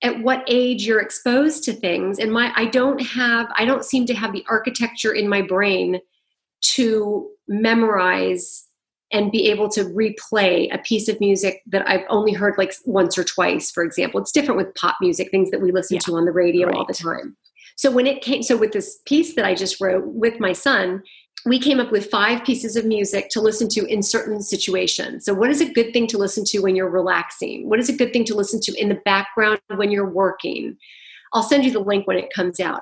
at 0.01 0.21
what 0.21 0.43
age 0.47 0.85
you're 0.85 0.99
exposed 0.99 1.63
to 1.65 1.73
things. 1.73 2.19
And 2.19 2.31
my 2.31 2.51
I 2.55 2.65
don't 2.65 2.99
have 3.01 3.47
I 3.55 3.65
don't 3.65 3.85
seem 3.85 4.05
to 4.07 4.15
have 4.15 4.33
the 4.33 4.43
architecture 4.49 5.13
in 5.13 5.27
my 5.29 5.41
brain 5.41 5.99
to 6.75 7.29
memorize 7.47 8.65
and 9.11 9.31
be 9.31 9.49
able 9.51 9.69
to 9.69 9.83
replay 9.85 10.73
a 10.73 10.79
piece 10.79 11.07
of 11.07 11.19
music 11.19 11.61
that 11.67 11.87
I've 11.87 12.05
only 12.09 12.33
heard 12.33 12.55
like 12.57 12.73
once 12.85 13.15
or 13.15 13.23
twice, 13.23 13.69
for 13.69 13.83
example. 13.83 14.19
It's 14.19 14.31
different 14.31 14.57
with 14.57 14.73
pop 14.73 14.97
music, 15.01 15.29
things 15.29 15.51
that 15.51 15.61
we 15.61 15.71
listen 15.71 15.95
yeah. 15.95 16.01
to 16.05 16.15
on 16.15 16.25
the 16.25 16.31
radio 16.31 16.67
right. 16.67 16.75
all 16.75 16.85
the 16.85 16.95
time. 16.95 17.37
So 17.75 17.91
when 17.91 18.07
it 18.07 18.23
came, 18.23 18.41
so 18.41 18.57
with 18.57 18.71
this 18.71 18.99
piece 19.05 19.35
that 19.35 19.45
I 19.45 19.53
just 19.53 19.79
wrote 19.79 20.05
with 20.07 20.39
my 20.39 20.51
son, 20.53 21.03
we 21.45 21.59
came 21.59 21.79
up 21.79 21.91
with 21.91 22.09
five 22.09 22.43
pieces 22.45 22.75
of 22.75 22.85
music 22.85 23.29
to 23.29 23.41
listen 23.41 23.67
to 23.69 23.85
in 23.85 24.01
certain 24.01 24.41
situations. 24.41 25.25
So, 25.25 25.33
what 25.33 25.49
is 25.49 25.61
a 25.61 25.71
good 25.71 25.91
thing 25.91 26.07
to 26.07 26.17
listen 26.17 26.45
to 26.45 26.59
when 26.59 26.75
you're 26.75 26.89
relaxing? 26.89 27.69
What 27.69 27.79
is 27.79 27.89
a 27.89 27.95
good 27.95 28.13
thing 28.13 28.23
to 28.25 28.35
listen 28.35 28.59
to 28.61 28.73
in 28.79 28.89
the 28.89 29.01
background 29.05 29.59
when 29.75 29.91
you're 29.91 30.09
working? 30.09 30.77
I'll 31.33 31.43
send 31.43 31.65
you 31.65 31.71
the 31.71 31.79
link 31.79 32.07
when 32.07 32.17
it 32.17 32.33
comes 32.33 32.59
out. 32.59 32.81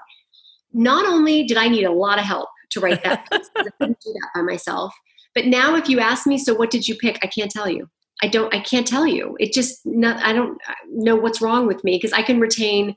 Not 0.74 1.06
only 1.06 1.44
did 1.44 1.58
I 1.58 1.68
need 1.70 1.86
a 1.86 1.92
lot 1.92 2.20
of 2.20 2.26
help 2.26 2.50
to 2.72 2.80
write 2.80 3.04
that 3.04 3.30
piece, 3.32 3.50
I 3.58 3.64
couldn't 3.80 4.00
do 4.00 4.14
that 4.14 4.30
by 4.36 4.42
myself, 4.42 4.94
but 5.34 5.48
now 5.48 5.76
if 5.76 5.90
you 5.90 6.00
ask 6.00 6.28
me, 6.28 6.38
so 6.38 6.54
what 6.54 6.70
did 6.70 6.88
you 6.88 6.96
pick? 6.96 7.20
I 7.24 7.28
can't 7.28 7.52
tell 7.52 7.70
you. 7.70 7.90
I 8.24 8.28
don't. 8.28 8.54
I 8.54 8.60
can't 8.60 8.86
tell 8.86 9.08
you. 9.08 9.36
It 9.40 9.54
just. 9.54 9.82
Not, 9.86 10.24
I 10.24 10.34
don't 10.34 10.60
know 10.88 11.16
what's 11.16 11.42
wrong 11.42 11.66
with 11.66 11.84
me 11.84 11.98
because 11.98 12.14
I 12.14 12.22
can 12.22 12.40
retain 12.40 12.96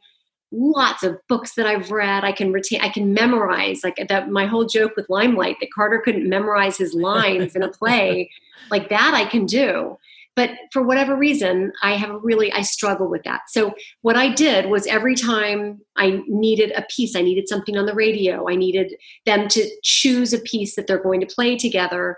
lots 0.55 1.03
of 1.03 1.19
books 1.29 1.55
that 1.55 1.67
I've 1.67 1.91
read. 1.91 2.25
I 2.25 2.33
can 2.33 2.53
retain, 2.53 2.81
I 2.81 2.89
can 2.89 3.13
memorize. 3.13 3.83
Like 3.83 3.97
that, 4.09 4.31
my 4.31 4.47
whole 4.47 4.65
joke 4.65 4.93
with 4.97 5.09
Limelight 5.09 5.57
that 5.61 5.73
Carter 5.75 6.01
couldn't 6.05 6.29
memorize 6.29 6.77
his 6.77 6.95
lines 6.95 7.55
in 7.55 7.63
a 7.63 7.69
play, 7.69 8.31
like 8.71 8.89
that 8.89 9.15
I 9.15 9.25
can 9.25 9.47
do. 9.47 9.99
But 10.37 10.51
for 10.73 10.83
whatever 10.83 11.15
reason, 11.15 11.73
I 11.83 11.93
have 11.93 12.11
a 12.11 12.19
really 12.19 12.53
I 12.53 12.63
struggle 12.63 13.09
with 13.09 13.23
that. 13.23 13.43
So 13.49 13.75
what 14.03 14.17
I 14.17 14.33
did 14.33 14.67
was 14.67 14.87
every 14.87 15.15
time 15.15 15.81
I 15.97 16.23
needed 16.27 16.73
a 16.73 16.85
piece, 16.95 17.15
I 17.15 17.23
needed 17.23 17.49
something 17.49 17.77
on 17.77 17.87
the 17.87 17.95
radio, 17.95 18.49
I 18.49 18.57
needed 18.57 18.95
them 19.27 19.49
to 19.49 19.71
choose 19.83 20.33
a 20.33 20.41
piece 20.41 20.75
that 20.75 20.87
they're 20.87 21.03
going 21.03 21.21
to 21.21 21.27
play 21.27 21.57
together. 21.57 22.17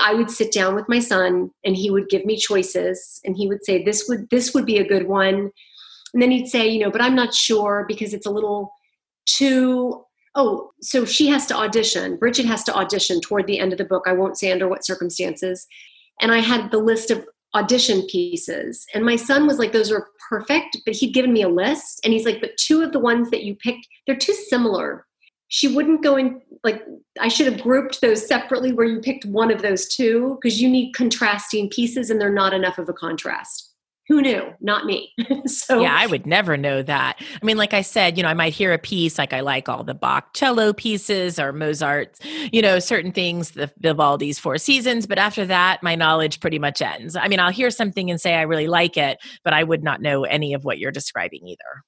I 0.00 0.14
would 0.14 0.30
sit 0.30 0.52
down 0.52 0.74
with 0.74 0.88
my 0.88 1.00
son 1.00 1.50
and 1.64 1.76
he 1.76 1.90
would 1.90 2.08
give 2.08 2.24
me 2.24 2.36
choices 2.38 3.20
and 3.24 3.36
he 3.36 3.48
would 3.48 3.64
say 3.64 3.82
this 3.82 4.08
would 4.08 4.30
this 4.30 4.54
would 4.54 4.64
be 4.64 4.78
a 4.78 4.88
good 4.88 5.08
one 5.08 5.50
and 6.12 6.22
then 6.22 6.30
he'd 6.30 6.48
say, 6.48 6.68
you 6.68 6.80
know, 6.80 6.90
but 6.90 7.00
I'm 7.00 7.14
not 7.14 7.34
sure 7.34 7.84
because 7.86 8.14
it's 8.14 8.26
a 8.26 8.30
little 8.30 8.72
too. 9.26 10.04
Oh, 10.34 10.70
so 10.80 11.04
she 11.04 11.28
has 11.28 11.46
to 11.46 11.56
audition. 11.56 12.16
Bridget 12.16 12.46
has 12.46 12.62
to 12.64 12.74
audition 12.74 13.20
toward 13.20 13.46
the 13.46 13.58
end 13.58 13.72
of 13.72 13.78
the 13.78 13.84
book. 13.84 14.04
I 14.06 14.12
won't 14.12 14.38
say 14.38 14.50
under 14.52 14.68
what 14.68 14.84
circumstances. 14.84 15.66
And 16.20 16.32
I 16.32 16.38
had 16.38 16.70
the 16.70 16.78
list 16.78 17.10
of 17.10 17.26
audition 17.54 18.02
pieces. 18.02 18.86
And 18.94 19.04
my 19.04 19.16
son 19.16 19.46
was 19.46 19.58
like, 19.58 19.72
those 19.72 19.90
are 19.90 20.08
perfect. 20.28 20.78
But 20.84 20.94
he'd 20.94 21.14
given 21.14 21.32
me 21.32 21.42
a 21.42 21.48
list. 21.48 22.00
And 22.04 22.12
he's 22.12 22.24
like, 22.24 22.40
but 22.40 22.56
two 22.56 22.82
of 22.82 22.92
the 22.92 23.00
ones 23.00 23.30
that 23.30 23.42
you 23.42 23.56
picked, 23.56 23.86
they're 24.06 24.16
too 24.16 24.34
similar. 24.34 25.06
She 25.48 25.74
wouldn't 25.74 26.04
go 26.04 26.16
in, 26.16 26.40
like, 26.62 26.84
I 27.20 27.26
should 27.26 27.52
have 27.52 27.60
grouped 27.60 28.00
those 28.00 28.24
separately 28.24 28.72
where 28.72 28.86
you 28.86 29.00
picked 29.00 29.24
one 29.24 29.50
of 29.50 29.62
those 29.62 29.88
two 29.88 30.38
because 30.40 30.62
you 30.62 30.68
need 30.68 30.94
contrasting 30.94 31.68
pieces 31.70 32.08
and 32.08 32.20
they're 32.20 32.32
not 32.32 32.54
enough 32.54 32.78
of 32.78 32.88
a 32.88 32.92
contrast 32.92 33.69
who 34.10 34.20
knew? 34.20 34.52
Not 34.60 34.86
me. 34.86 35.14
So 35.46 35.80
yeah 35.80 35.96
i 35.98 36.06
would 36.06 36.26
never 36.26 36.56
know 36.56 36.82
that. 36.82 37.16
I 37.20 37.46
mean 37.46 37.56
like 37.56 37.72
i 37.72 37.80
said 37.80 38.16
you 38.16 38.22
know 38.22 38.28
i 38.28 38.34
might 38.34 38.52
hear 38.52 38.72
a 38.72 38.78
piece 38.78 39.18
like 39.18 39.32
i 39.32 39.40
like 39.40 39.68
all 39.68 39.84
the 39.84 39.94
bach 39.94 40.34
cello 40.34 40.72
pieces 40.72 41.38
or 41.38 41.52
mozart's 41.52 42.18
you 42.52 42.60
know 42.60 42.78
certain 42.78 43.12
things 43.12 43.52
the 43.52 43.70
vivaldi's 43.80 44.38
four 44.38 44.58
seasons 44.58 45.06
but 45.06 45.18
after 45.18 45.46
that 45.46 45.82
my 45.82 45.94
knowledge 45.94 46.40
pretty 46.40 46.58
much 46.58 46.82
ends. 46.82 47.14
I 47.16 47.28
mean 47.28 47.40
i'll 47.40 47.52
hear 47.52 47.70
something 47.70 48.10
and 48.10 48.20
say 48.20 48.34
i 48.34 48.42
really 48.42 48.66
like 48.66 48.96
it 48.96 49.18
but 49.44 49.52
i 49.52 49.62
would 49.62 49.82
not 49.82 50.02
know 50.02 50.24
any 50.24 50.52
of 50.54 50.64
what 50.64 50.78
you're 50.78 50.92
describing 50.92 51.46
either 51.46 51.84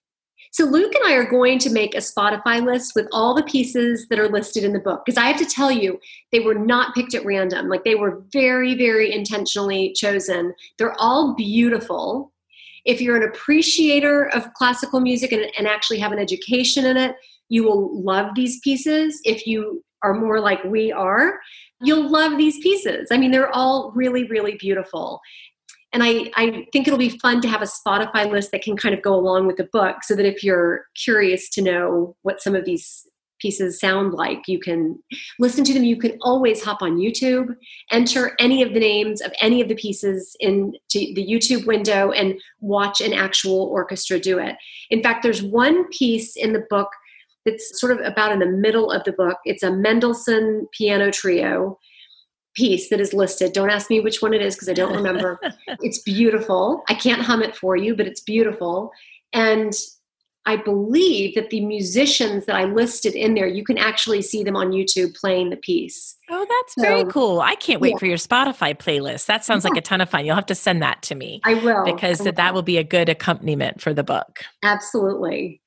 so 0.52 0.66
Luke 0.66 0.94
and 0.94 1.10
I 1.10 1.14
are 1.14 1.28
going 1.28 1.58
to 1.60 1.70
make 1.70 1.94
a 1.94 1.98
Spotify 1.98 2.62
list 2.62 2.92
with 2.94 3.08
all 3.10 3.34
the 3.34 3.42
pieces 3.42 4.06
that 4.10 4.18
are 4.18 4.28
listed 4.28 4.64
in 4.64 4.74
the 4.74 4.78
book 4.78 5.02
because 5.04 5.16
I 5.16 5.24
have 5.24 5.38
to 5.38 5.46
tell 5.46 5.70
you 5.70 5.98
they 6.30 6.40
were 6.40 6.54
not 6.54 6.94
picked 6.94 7.14
at 7.14 7.24
random. 7.24 7.68
Like 7.70 7.84
they 7.84 7.94
were 7.94 8.22
very 8.32 8.74
very 8.74 9.10
intentionally 9.10 9.94
chosen. 9.94 10.52
They're 10.78 10.94
all 11.00 11.34
beautiful. 11.34 12.32
If 12.84 13.00
you're 13.00 13.16
an 13.16 13.28
appreciator 13.28 14.28
of 14.34 14.52
classical 14.52 15.00
music 15.00 15.32
and, 15.32 15.50
and 15.56 15.66
actually 15.66 16.00
have 16.00 16.12
an 16.12 16.18
education 16.18 16.84
in 16.84 16.98
it, 16.98 17.16
you 17.48 17.64
will 17.64 18.02
love 18.02 18.34
these 18.34 18.60
pieces. 18.60 19.20
If 19.24 19.46
you 19.46 19.82
are 20.02 20.12
more 20.12 20.38
like 20.38 20.62
we 20.64 20.92
are, 20.92 21.38
you'll 21.80 22.10
love 22.10 22.36
these 22.36 22.58
pieces. 22.58 23.08
I 23.10 23.16
mean, 23.16 23.30
they're 23.30 23.54
all 23.54 23.92
really, 23.94 24.24
really 24.24 24.56
beautiful 24.56 25.20
and 25.92 26.02
I, 26.02 26.30
I 26.36 26.66
think 26.72 26.86
it'll 26.86 26.98
be 26.98 27.18
fun 27.18 27.40
to 27.42 27.48
have 27.48 27.62
a 27.62 27.66
spotify 27.66 28.30
list 28.30 28.50
that 28.52 28.62
can 28.62 28.76
kind 28.76 28.94
of 28.94 29.02
go 29.02 29.14
along 29.14 29.46
with 29.46 29.56
the 29.56 29.68
book 29.72 29.96
so 30.02 30.16
that 30.16 30.26
if 30.26 30.42
you're 30.42 30.86
curious 30.94 31.48
to 31.50 31.62
know 31.62 32.16
what 32.22 32.42
some 32.42 32.54
of 32.54 32.64
these 32.64 33.06
pieces 33.42 33.78
sound 33.78 34.14
like 34.14 34.46
you 34.46 34.58
can 34.58 34.96
listen 35.40 35.64
to 35.64 35.74
them. 35.74 35.84
You 35.84 35.96
can 35.96 36.16
always 36.22 36.62
hop 36.62 36.80
on 36.80 36.96
youtube 36.96 37.56
enter 37.90 38.34
any 38.38 38.62
of 38.62 38.72
the 38.72 38.80
names 38.80 39.20
of 39.20 39.32
any 39.40 39.60
of 39.60 39.68
the 39.68 39.74
pieces 39.74 40.36
into 40.38 40.78
the 40.92 41.26
youtube 41.28 41.66
window 41.66 42.12
and 42.12 42.40
watch 42.60 43.00
an 43.00 43.12
actual 43.12 43.64
orchestra 43.64 44.20
do 44.20 44.38
it. 44.38 44.54
In 44.90 45.02
fact 45.02 45.22
there's 45.22 45.42
one 45.42 45.88
piece 45.88 46.36
in 46.36 46.52
the 46.52 46.64
book 46.70 46.88
that's 47.44 47.80
sort 47.80 47.92
of 47.92 48.06
about 48.06 48.30
in 48.30 48.38
the 48.38 48.46
middle 48.46 48.92
of 48.92 49.02
the 49.02 49.12
book. 49.12 49.38
It's 49.44 49.64
a 49.64 49.72
mendelssohn 49.72 50.68
piano 50.72 51.10
trio 51.10 51.78
piece 52.54 52.90
that 52.90 53.00
is 53.00 53.14
listed. 53.14 53.52
Don't 53.52 53.70
ask 53.70 53.90
me 53.90 54.00
which 54.00 54.22
one 54.22 54.34
it 54.34 54.42
is 54.42 54.54
because 54.54 54.68
I 54.68 54.74
don't 54.74 54.94
remember. 54.94 55.40
it's 55.80 55.98
beautiful. 55.98 56.82
I 56.88 56.94
can't 56.94 57.22
hum 57.22 57.42
it 57.42 57.56
for 57.56 57.76
you, 57.76 57.94
but 57.96 58.06
it's 58.06 58.20
beautiful. 58.20 58.92
And 59.32 59.72
I 60.44 60.56
believe 60.56 61.36
that 61.36 61.50
the 61.50 61.64
musicians 61.64 62.46
that 62.46 62.56
I 62.56 62.64
listed 62.64 63.14
in 63.14 63.34
there, 63.34 63.46
you 63.46 63.64
can 63.64 63.78
actually 63.78 64.22
see 64.22 64.42
them 64.42 64.56
on 64.56 64.72
YouTube 64.72 65.14
playing 65.16 65.50
the 65.50 65.56
piece. 65.56 66.16
Oh, 66.28 66.44
that's 66.48 66.74
so, 66.74 66.82
very 66.82 67.04
cool. 67.04 67.40
I 67.40 67.54
can't 67.54 67.80
wait 67.80 67.92
yeah. 67.92 67.98
for 67.98 68.06
your 68.06 68.16
Spotify 68.16 68.76
playlist. 68.76 69.26
That 69.26 69.44
sounds 69.44 69.64
yeah. 69.64 69.70
like 69.70 69.78
a 69.78 69.82
ton 69.82 70.00
of 70.00 70.10
fun. 70.10 70.26
You'll 70.26 70.34
have 70.34 70.46
to 70.46 70.54
send 70.56 70.82
that 70.82 71.00
to 71.02 71.14
me. 71.14 71.40
I 71.44 71.54
will. 71.54 71.84
Because 71.84 72.20
I 72.20 72.24
will. 72.24 72.32
that 72.32 72.54
will 72.54 72.62
be 72.62 72.76
a 72.76 72.84
good 72.84 73.08
accompaniment 73.08 73.80
for 73.80 73.94
the 73.94 74.02
book. 74.02 74.40
Absolutely. 74.64 75.61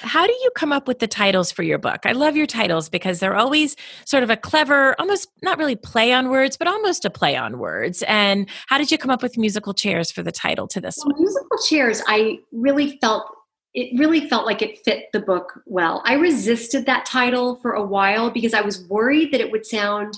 How 0.00 0.26
do 0.26 0.32
you 0.32 0.50
come 0.54 0.72
up 0.72 0.86
with 0.86 0.98
the 0.98 1.06
titles 1.06 1.50
for 1.50 1.62
your 1.62 1.78
book? 1.78 2.00
I 2.04 2.12
love 2.12 2.36
your 2.36 2.46
titles 2.46 2.88
because 2.88 3.20
they're 3.20 3.36
always 3.36 3.76
sort 4.04 4.22
of 4.22 4.30
a 4.30 4.36
clever, 4.36 4.98
almost 5.00 5.28
not 5.42 5.58
really 5.58 5.76
play 5.76 6.12
on 6.12 6.28
words, 6.28 6.56
but 6.56 6.68
almost 6.68 7.04
a 7.04 7.10
play 7.10 7.36
on 7.36 7.58
words. 7.58 8.02
And 8.04 8.48
how 8.66 8.78
did 8.78 8.90
you 8.90 8.98
come 8.98 9.10
up 9.10 9.22
with 9.22 9.36
musical 9.36 9.74
chairs 9.74 10.10
for 10.10 10.22
the 10.22 10.32
title 10.32 10.66
to 10.68 10.80
this 10.80 10.96
well, 10.98 11.12
one? 11.12 11.22
Musical 11.22 11.58
chairs, 11.68 12.02
I 12.08 12.38
really 12.52 12.98
felt 13.00 13.30
it 13.74 13.98
really 13.98 14.26
felt 14.26 14.46
like 14.46 14.62
it 14.62 14.78
fit 14.86 15.04
the 15.12 15.20
book 15.20 15.60
well. 15.66 16.02
I 16.06 16.14
resisted 16.14 16.86
that 16.86 17.04
title 17.04 17.56
for 17.56 17.72
a 17.72 17.84
while 17.84 18.30
because 18.30 18.54
I 18.54 18.62
was 18.62 18.86
worried 18.88 19.32
that 19.32 19.40
it 19.42 19.52
would 19.52 19.66
sound 19.66 20.14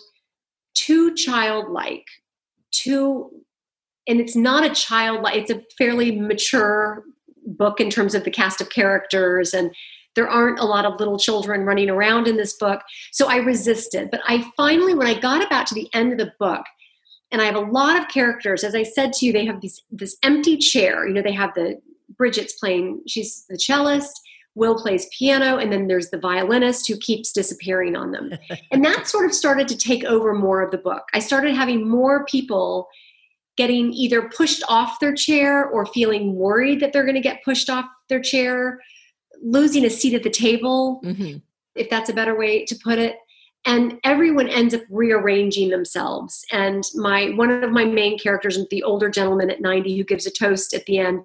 too 0.74 1.12
childlike, 1.14 2.06
too 2.70 3.30
and 4.08 4.20
it's 4.20 4.34
not 4.34 4.64
a 4.64 4.74
childlike 4.74 5.36
it's 5.36 5.50
a 5.50 5.62
fairly 5.76 6.18
mature 6.18 7.04
book 7.56 7.80
in 7.80 7.90
terms 7.90 8.14
of 8.14 8.24
the 8.24 8.30
cast 8.30 8.60
of 8.60 8.70
characters 8.70 9.54
and 9.54 9.74
there 10.14 10.28
aren't 10.28 10.58
a 10.58 10.64
lot 10.64 10.84
of 10.84 10.98
little 10.98 11.18
children 11.18 11.62
running 11.62 11.88
around 11.88 12.26
in 12.26 12.36
this 12.36 12.54
book. 12.54 12.80
So 13.12 13.28
i 13.28 13.36
resisted. 13.36 14.10
But 14.10 14.20
i 14.26 14.50
finally 14.56 14.94
when 14.94 15.06
i 15.06 15.18
got 15.18 15.44
about 15.44 15.66
to 15.68 15.74
the 15.74 15.88
end 15.92 16.12
of 16.12 16.18
the 16.18 16.32
book 16.38 16.64
and 17.30 17.40
i 17.40 17.44
have 17.44 17.54
a 17.54 17.60
lot 17.60 17.98
of 17.98 18.08
characters 18.08 18.64
as 18.64 18.74
i 18.74 18.82
said 18.82 19.12
to 19.14 19.26
you 19.26 19.32
they 19.32 19.46
have 19.46 19.60
this 19.60 19.80
this 19.90 20.16
empty 20.22 20.56
chair. 20.56 21.06
You 21.06 21.14
know 21.14 21.22
they 21.22 21.32
have 21.32 21.54
the 21.54 21.80
bridget's 22.16 22.54
playing 22.54 23.02
she's 23.06 23.44
the 23.48 23.56
cellist 23.56 24.20
will 24.54 24.76
plays 24.76 25.06
piano 25.16 25.56
and 25.56 25.72
then 25.72 25.86
there's 25.86 26.10
the 26.10 26.18
violinist 26.18 26.88
who 26.88 26.96
keeps 26.96 27.32
disappearing 27.32 27.96
on 27.96 28.10
them. 28.10 28.32
And 28.72 28.84
that 28.84 29.06
sort 29.06 29.24
of 29.24 29.32
started 29.32 29.68
to 29.68 29.76
take 29.76 30.04
over 30.04 30.34
more 30.34 30.60
of 30.60 30.70
the 30.72 30.78
book. 30.78 31.04
I 31.14 31.20
started 31.20 31.54
having 31.54 31.88
more 31.88 32.24
people 32.26 32.88
getting 33.58 33.92
either 33.92 34.22
pushed 34.22 34.62
off 34.68 35.00
their 35.00 35.12
chair 35.12 35.66
or 35.66 35.84
feeling 35.84 36.36
worried 36.36 36.78
that 36.80 36.92
they're 36.92 37.04
going 37.04 37.16
to 37.16 37.20
get 37.20 37.44
pushed 37.44 37.68
off 37.68 37.84
their 38.08 38.20
chair, 38.20 38.80
losing 39.42 39.84
a 39.84 39.90
seat 39.90 40.14
at 40.14 40.22
the 40.22 40.30
table, 40.30 41.00
mm-hmm. 41.04 41.38
if 41.74 41.90
that's 41.90 42.08
a 42.08 42.14
better 42.14 42.38
way 42.38 42.64
to 42.64 42.78
put 42.82 43.00
it. 43.00 43.16
And 43.66 43.98
everyone 44.04 44.48
ends 44.48 44.72
up 44.72 44.82
rearranging 44.88 45.70
themselves. 45.70 46.44
And 46.52 46.84
my 46.94 47.30
one 47.30 47.50
of 47.50 47.72
my 47.72 47.84
main 47.84 48.16
characters, 48.16 48.56
the 48.70 48.84
older 48.84 49.10
gentleman 49.10 49.50
at 49.50 49.60
90 49.60 49.98
who 49.98 50.04
gives 50.04 50.24
a 50.24 50.30
toast 50.30 50.72
at 50.72 50.86
the 50.86 50.98
end, 50.98 51.20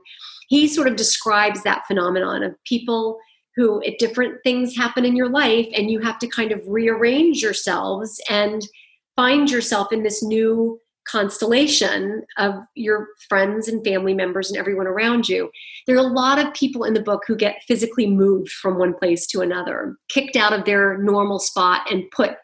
he 0.50 0.68
sort 0.68 0.88
of 0.88 0.96
describes 0.96 1.62
that 1.64 1.86
phenomenon 1.88 2.42
of 2.42 2.62
people 2.66 3.20
who 3.56 3.84
at 3.84 4.00
different 4.00 4.40
things 4.44 4.76
happen 4.76 5.06
in 5.06 5.16
your 5.16 5.30
life 5.30 5.68
and 5.76 5.92
you 5.92 6.00
have 6.00 6.18
to 6.18 6.28
kind 6.28 6.52
of 6.52 6.62
rearrange 6.68 7.44
yourselves 7.44 8.20
and 8.28 8.68
find 9.16 9.52
yourself 9.52 9.94
in 9.94 10.02
this 10.02 10.24
new 10.24 10.80
constellation 11.08 12.24
of 12.38 12.56
your 12.76 13.08
friends 13.28 13.68
and 13.68 13.84
family 13.84 14.14
members 14.14 14.50
and 14.50 14.58
everyone 14.58 14.88
around 14.88 15.28
you. 15.28 15.50
There 15.88 15.96
are 15.96 16.00
a 16.00 16.14
lot 16.14 16.40
of 16.40 16.54
people 16.54 16.84
in 16.84 16.94
the 16.94 17.02
book 17.02 17.24
who 17.28 17.36
get 17.36 17.64
physically 17.68 18.08
moved 18.08 18.50
from 18.50 18.78
one 18.78 18.94
place 18.94 19.28
to 19.28 19.42
another, 19.42 19.98
kicked 20.10 20.36
out 20.36 20.54
of 20.54 20.66
their 20.66 20.98
normal 20.98 21.40
spot 21.40 21.82
and 21.92 22.04
put 22.12 22.36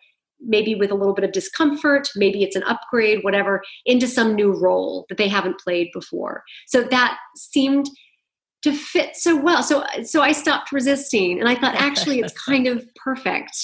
maybe 0.42 0.76
with 0.76 0.92
a 0.92 0.96
little 0.96 1.14
bit 1.14 1.26
of 1.26 1.32
discomfort, 1.32 2.08
maybe 2.16 2.44
it's 2.44 2.56
an 2.56 2.64
upgrade, 2.64 3.24
whatever, 3.24 3.62
into 3.86 4.08
some 4.08 4.36
new 4.36 4.54
role 4.54 5.06
that 5.10 5.18
they 5.18 5.28
haven't 5.28 5.60
played 5.60 5.90
before. 5.94 6.44
So 6.68 6.84
that 6.84 7.18
seemed 7.36 7.90
to 8.64 8.74
fit 8.74 9.16
so 9.16 9.40
well. 9.40 9.64
So 9.64 9.84
so 10.04 10.22
I 10.22 10.32
stopped 10.32 10.72
resisting 10.72 11.40
and 11.40 11.48
I 11.48 11.56
thought 11.56 11.76
actually 11.76 12.20
it's 12.20 12.34
kind 12.46 12.68
of 12.68 12.88
perfect. 12.96 13.56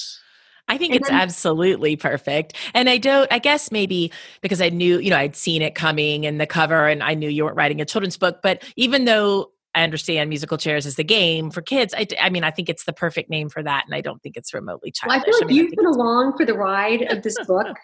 I 0.68 0.78
think 0.78 0.94
and 0.94 1.02
it's 1.02 1.10
then, 1.10 1.20
absolutely 1.20 1.96
perfect. 1.96 2.54
And 2.74 2.90
I 2.90 2.98
don't, 2.98 3.32
I 3.32 3.40
guess 3.40 3.72
maybe 3.72 4.12
because 4.42 4.62
I 4.62 4.70
knew, 4.70 5.00
you 5.00 5.10
know, 5.10 5.18
I'd 5.18 5.36
seen 5.36 5.62
it 5.62 5.76
coming 5.76 6.24
in 6.24 6.38
the 6.38 6.48
cover 6.48 6.88
and 6.88 7.04
I 7.04 7.14
knew 7.14 7.30
you 7.30 7.46
weren't 7.46 7.56
writing 7.56 7.82
a 7.82 7.86
children's 7.86 8.18
book. 8.18 8.40
But 8.42 8.64
even 8.76 9.06
though 9.06 9.52
I 9.76 9.84
understand 9.84 10.30
musical 10.30 10.58
chairs 10.58 10.86
is 10.86 10.96
the 10.96 11.04
game 11.04 11.52
for 11.52 11.62
kids, 11.62 11.94
I, 11.96 12.08
I 12.20 12.30
mean, 12.30 12.44
I 12.44 12.50
think 12.50 12.70
it's 12.70 12.86
the 12.86 12.94
perfect 12.94 13.30
name 13.30 13.50
for 13.50 13.62
that. 13.62 13.84
And 13.86 13.94
I 13.94 14.02
don't 14.02 14.22
think 14.24 14.38
it's 14.38 14.54
remotely 14.54 14.92
childish. 14.92 15.18
Well, 15.18 15.22
I 15.22 15.26
feel 15.26 15.34
like 15.36 15.44
I 15.44 15.48
mean, 15.48 15.56
you've 15.58 15.76
been 15.76 15.86
along 15.86 16.36
for 16.36 16.46
the 16.46 16.56
ride 16.56 17.04
of 17.12 17.22
this 17.22 17.38
book 17.48 17.78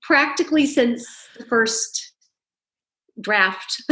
practically 0.00 0.66
since 0.66 1.06
the 1.36 1.44
first 1.44 2.13
draft. 3.20 3.82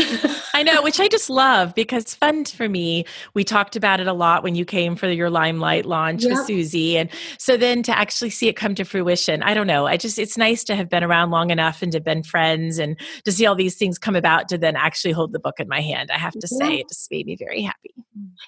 I 0.55 0.63
know, 0.63 0.83
which 0.83 0.99
I 0.99 1.09
just 1.09 1.31
love 1.31 1.75
because 1.75 2.03
it's 2.03 2.15
fun 2.15 2.45
for 2.45 2.69
me. 2.69 3.05
We 3.35 3.45
talked 3.45 3.77
about 3.77 4.01
it 4.01 4.07
a 4.07 4.13
lot 4.13 4.43
when 4.43 4.55
you 4.55 4.65
came 4.65 4.97
for 4.97 5.09
your 5.09 5.31
Limelight 5.31 5.87
launch 5.87 6.25
yep. 6.25 6.33
with 6.33 6.47
Susie. 6.47 6.99
And 6.99 7.09
so 7.39 7.57
then 7.57 7.83
to 7.85 7.97
actually 7.97 8.31
see 8.31 8.49
it 8.49 8.55
come 8.55 8.75
to 8.75 8.85
fruition, 8.85 9.43
I 9.43 9.55
don't 9.55 9.67
know. 9.67 9.87
I 9.87 9.97
just, 9.97 10.19
it's 10.19 10.37
nice 10.37 10.65
to 10.65 10.75
have 10.75 10.89
been 10.89 11.05
around 11.05 11.31
long 11.31 11.51
enough 11.51 11.83
and 11.83 11.93
to 11.93 11.97
have 11.97 12.05
been 12.05 12.23
friends 12.23 12.79
and 12.79 12.99
to 13.25 13.33
see 13.33 13.47
all 13.47 13.55
these 13.55 13.77
things 13.77 13.99
come 13.99 14.17
about 14.17 14.49
to 14.49 14.59
then 14.59 14.77
actually 14.77 15.13
hold 15.13 15.33
the 15.33 15.41
book 15.41 15.61
in 15.61 15.69
my 15.69 15.81
hand. 15.81 16.11
I 16.11 16.19
have 16.19 16.33
to 16.33 16.49
yeah. 16.51 16.59
say, 16.59 16.75
it 16.81 16.89
just 16.89 17.11
made 17.11 17.27
me 17.27 17.37
very 17.37 17.63
happy. 17.63 17.95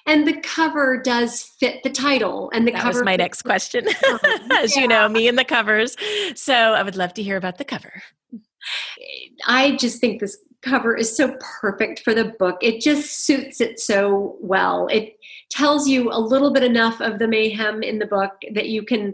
And 0.05 0.27
the 0.27 0.39
cover 0.41 1.01
does 1.01 1.41
fit 1.59 1.83
the 1.83 1.89
title. 1.89 2.49
And 2.53 2.67
the 2.67 2.71
that 2.71 2.81
cover 2.81 2.99
was 2.99 3.05
my 3.05 3.15
next 3.15 3.43
question. 3.43 3.87
As 4.51 4.75
yeah. 4.75 4.81
you 4.81 4.87
know, 4.87 5.07
me 5.07 5.27
and 5.27 5.37
the 5.37 5.45
covers. 5.45 5.95
So 6.35 6.53
I 6.53 6.83
would 6.83 6.95
love 6.95 7.13
to 7.15 7.23
hear 7.23 7.37
about 7.37 7.57
the 7.57 7.65
cover. 7.65 8.03
I 9.45 9.75
just 9.75 9.99
think 9.99 10.21
this 10.21 10.37
cover 10.65 10.95
is 10.95 11.15
so 11.15 11.37
perfect 11.61 12.01
for 12.01 12.13
the 12.13 12.35
book. 12.39 12.57
It 12.61 12.81
just 12.81 13.25
suits 13.25 13.61
it 13.61 13.79
so 13.79 14.37
well. 14.41 14.87
It 14.87 15.17
tells 15.49 15.87
you 15.87 16.09
a 16.11 16.19
little 16.19 16.51
bit 16.51 16.63
enough 16.63 16.99
of 17.01 17.19
the 17.19 17.27
mayhem 17.27 17.83
in 17.83 17.99
the 17.99 18.05
book 18.05 18.31
that 18.53 18.69
you 18.69 18.83
can 18.83 19.13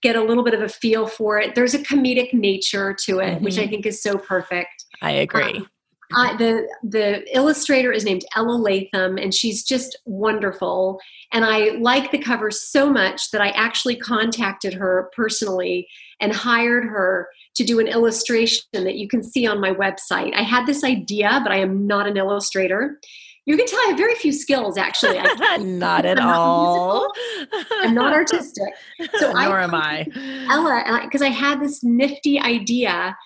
get 0.00 0.16
a 0.16 0.22
little 0.22 0.44
bit 0.44 0.54
of 0.54 0.62
a 0.62 0.68
feel 0.68 1.06
for 1.06 1.38
it. 1.38 1.54
There's 1.54 1.74
a 1.74 1.80
comedic 1.80 2.32
nature 2.32 2.94
to 3.04 3.18
it, 3.18 3.34
mm-hmm. 3.34 3.44
which 3.44 3.58
I 3.58 3.66
think 3.66 3.84
is 3.84 4.02
so 4.02 4.16
perfect. 4.16 4.84
I 5.02 5.10
agree. 5.10 5.56
Um, 5.58 5.66
uh, 6.14 6.36
the 6.36 6.68
the 6.82 7.36
illustrator 7.36 7.90
is 7.90 8.04
named 8.04 8.24
Ella 8.36 8.56
Latham, 8.56 9.16
and 9.16 9.32
she's 9.32 9.64
just 9.64 9.98
wonderful. 10.04 11.00
And 11.32 11.44
I 11.44 11.70
like 11.80 12.10
the 12.10 12.18
cover 12.18 12.50
so 12.50 12.90
much 12.90 13.30
that 13.30 13.40
I 13.40 13.48
actually 13.50 13.96
contacted 13.96 14.74
her 14.74 15.10
personally 15.16 15.88
and 16.22 16.32
hired 16.32 16.84
her 16.84 17.28
to 17.56 17.64
do 17.64 17.80
an 17.80 17.88
illustration 17.88 18.64
that 18.72 18.94
you 18.94 19.08
can 19.08 19.22
see 19.22 19.46
on 19.46 19.60
my 19.60 19.72
website. 19.72 20.32
I 20.34 20.42
had 20.42 20.66
this 20.66 20.84
idea, 20.84 21.40
but 21.42 21.52
I 21.52 21.58
am 21.58 21.86
not 21.86 22.06
an 22.06 22.16
illustrator. 22.16 22.98
You 23.44 23.56
can 23.56 23.66
tell 23.66 23.80
I 23.80 23.86
have 23.88 23.98
very 23.98 24.14
few 24.14 24.32
skills, 24.32 24.78
actually. 24.78 25.18
not 25.58 26.04
at 26.06 26.20
I'm 26.20 26.28
all. 26.28 27.12
Not 27.50 27.66
I'm 27.72 27.94
not 27.94 28.14
artistic. 28.14 28.72
So 29.18 29.32
Nor 29.32 29.58
I 29.58 29.64
am 29.64 29.74
I. 29.74 30.06
Ella, 30.48 31.00
because 31.02 31.22
I 31.22 31.28
had 31.28 31.60
this 31.60 31.82
nifty 31.82 32.40
idea 32.40 33.16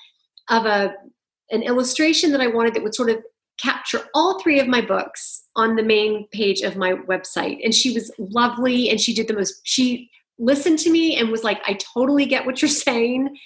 of 0.49 0.65
a 0.65 0.95
an 1.51 1.63
illustration 1.63 2.33
that 2.33 2.41
I 2.41 2.49
wanted 2.49 2.75
that 2.75 2.83
would 2.83 2.95
sort 2.95 3.11
of 3.11 3.19
capture 3.63 4.01
all 4.15 4.41
three 4.41 4.59
of 4.59 4.67
my 4.67 4.81
books 4.81 5.45
on 5.55 5.77
the 5.77 5.83
main 5.83 6.27
page 6.33 6.63
of 6.63 6.77
my 6.77 6.95
website. 6.95 7.59
And 7.63 7.75
she 7.75 7.93
was 7.93 8.11
lovely, 8.19 8.89
and 8.89 8.99
she 8.99 9.13
did 9.13 9.29
the 9.29 9.35
most. 9.35 9.61
She 9.65 10.11
listened 10.39 10.79
to 10.81 10.91
me 10.91 11.17
and 11.17 11.31
was 11.31 11.45
like, 11.45 11.61
"I 11.67 11.75
totally 11.75 12.27
get 12.27 12.47
what 12.47 12.63
you're 12.63 12.69
saying." 12.89 13.37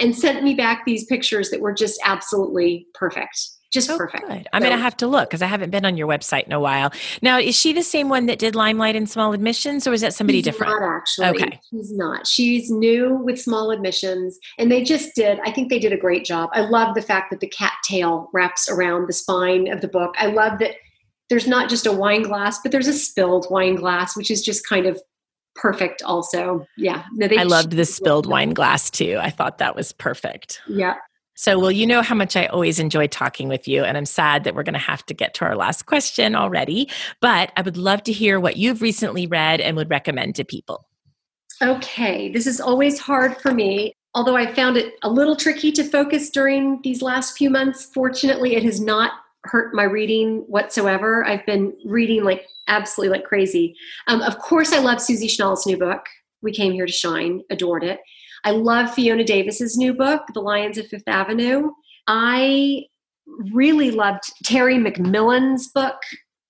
and 0.00 0.12
sent 0.12 0.42
me 0.42 0.56
back 0.56 0.84
these 0.84 1.04
pictures 1.04 1.50
that 1.50 1.60
were 1.60 1.72
just 1.72 2.00
absolutely 2.04 2.84
perfect 2.94 3.38
just 3.74 3.90
oh, 3.90 3.98
perfect. 3.98 4.26
Good. 4.26 4.48
I'm 4.52 4.62
so, 4.62 4.68
going 4.68 4.78
to 4.78 4.82
have 4.82 4.96
to 4.98 5.06
look 5.06 5.28
because 5.28 5.42
I 5.42 5.46
haven't 5.46 5.70
been 5.70 5.84
on 5.84 5.98
your 5.98 6.06
website 6.06 6.44
in 6.44 6.52
a 6.52 6.60
while. 6.60 6.92
Now, 7.20 7.38
is 7.38 7.58
she 7.58 7.74
the 7.74 7.82
same 7.82 8.08
one 8.08 8.26
that 8.26 8.38
did 8.38 8.54
Limelight 8.54 8.96
and 8.96 9.10
Small 9.10 9.32
Admissions, 9.34 9.86
or 9.86 9.92
is 9.92 10.00
that 10.00 10.14
somebody 10.14 10.40
different? 10.40 10.80
Not 10.80 10.96
actually. 10.96 11.26
Okay, 11.26 11.60
she's 11.70 11.92
not. 11.92 12.26
She's 12.26 12.70
new 12.70 13.16
with 13.16 13.38
Small 13.38 13.72
Admissions, 13.72 14.38
and 14.58 14.70
they 14.70 14.82
just 14.82 15.14
did. 15.14 15.40
I 15.44 15.50
think 15.50 15.68
they 15.68 15.80
did 15.80 15.92
a 15.92 15.98
great 15.98 16.24
job. 16.24 16.50
I 16.52 16.60
love 16.60 16.94
the 16.94 17.02
fact 17.02 17.30
that 17.30 17.40
the 17.40 17.48
cat 17.48 17.72
tail 17.84 18.30
wraps 18.32 18.70
around 18.70 19.08
the 19.08 19.12
spine 19.12 19.70
of 19.70 19.80
the 19.80 19.88
book. 19.88 20.14
I 20.18 20.26
love 20.26 20.60
that 20.60 20.76
there's 21.28 21.48
not 21.48 21.68
just 21.68 21.86
a 21.86 21.92
wine 21.92 22.22
glass, 22.22 22.60
but 22.62 22.70
there's 22.70 22.86
a 22.86 22.92
spilled 22.92 23.48
wine 23.50 23.74
glass, 23.74 24.16
which 24.16 24.30
is 24.30 24.40
just 24.40 24.66
kind 24.68 24.86
of 24.86 25.00
perfect 25.54 26.02
also. 26.02 26.66
Yeah 26.76 27.04
no, 27.12 27.28
i 27.38 27.44
loved 27.44 27.72
the 27.72 27.84
spilled 27.84 28.26
wine 28.26 28.54
glass 28.54 28.90
too. 28.90 29.18
I 29.20 29.30
thought 29.30 29.58
that 29.58 29.76
was 29.76 29.92
perfect. 29.92 30.60
Yeah. 30.68 30.96
So 31.36 31.58
well 31.58 31.72
you 31.72 31.86
know 31.86 32.00
how 32.02 32.14
much 32.14 32.36
i 32.36 32.46
always 32.46 32.78
enjoy 32.78 33.08
talking 33.08 33.48
with 33.48 33.66
you 33.66 33.82
and 33.82 33.96
i'm 33.96 34.06
sad 34.06 34.44
that 34.44 34.54
we're 34.54 34.62
going 34.62 34.74
to 34.74 34.78
have 34.78 35.04
to 35.06 35.14
get 35.14 35.34
to 35.34 35.44
our 35.44 35.56
last 35.56 35.86
question 35.86 36.36
already 36.36 36.88
but 37.20 37.52
i 37.56 37.62
would 37.62 37.76
love 37.76 38.04
to 38.04 38.12
hear 38.12 38.38
what 38.38 38.56
you've 38.56 38.80
recently 38.80 39.26
read 39.26 39.60
and 39.60 39.76
would 39.76 39.90
recommend 39.90 40.36
to 40.36 40.44
people. 40.44 40.86
Okay 41.60 42.30
this 42.30 42.46
is 42.46 42.60
always 42.60 43.00
hard 43.00 43.36
for 43.38 43.52
me 43.52 43.94
although 44.14 44.36
i 44.36 44.46
found 44.54 44.76
it 44.76 44.94
a 45.02 45.10
little 45.10 45.34
tricky 45.34 45.72
to 45.72 45.82
focus 45.82 46.30
during 46.30 46.80
these 46.82 47.02
last 47.02 47.36
few 47.36 47.50
months. 47.50 47.90
Fortunately 47.92 48.54
it 48.54 48.62
has 48.62 48.80
not 48.80 49.12
hurt 49.44 49.74
my 49.74 49.84
reading 49.84 50.44
whatsoever. 50.46 51.24
I've 51.24 51.44
been 51.46 51.72
reading 51.84 52.24
like 52.24 52.46
absolutely 52.68 53.18
like 53.18 53.26
crazy. 53.26 53.76
Um, 54.06 54.22
of 54.22 54.38
course, 54.38 54.72
I 54.72 54.78
love 54.78 55.00
Susie 55.00 55.28
Schnall's 55.28 55.66
new 55.66 55.76
book, 55.76 56.06
We 56.42 56.52
Came 56.52 56.72
Here 56.72 56.86
to 56.86 56.92
Shine, 56.92 57.42
adored 57.50 57.84
it. 57.84 58.00
I 58.44 58.50
love 58.50 58.92
Fiona 58.92 59.24
Davis's 59.24 59.76
new 59.76 59.94
book, 59.94 60.22
The 60.34 60.40
Lions 60.40 60.78
of 60.78 60.86
Fifth 60.86 61.08
Avenue. 61.08 61.70
I 62.06 62.84
really 63.52 63.90
loved 63.90 64.24
Terry 64.44 64.76
McMillan's 64.76 65.68
book, 65.68 65.96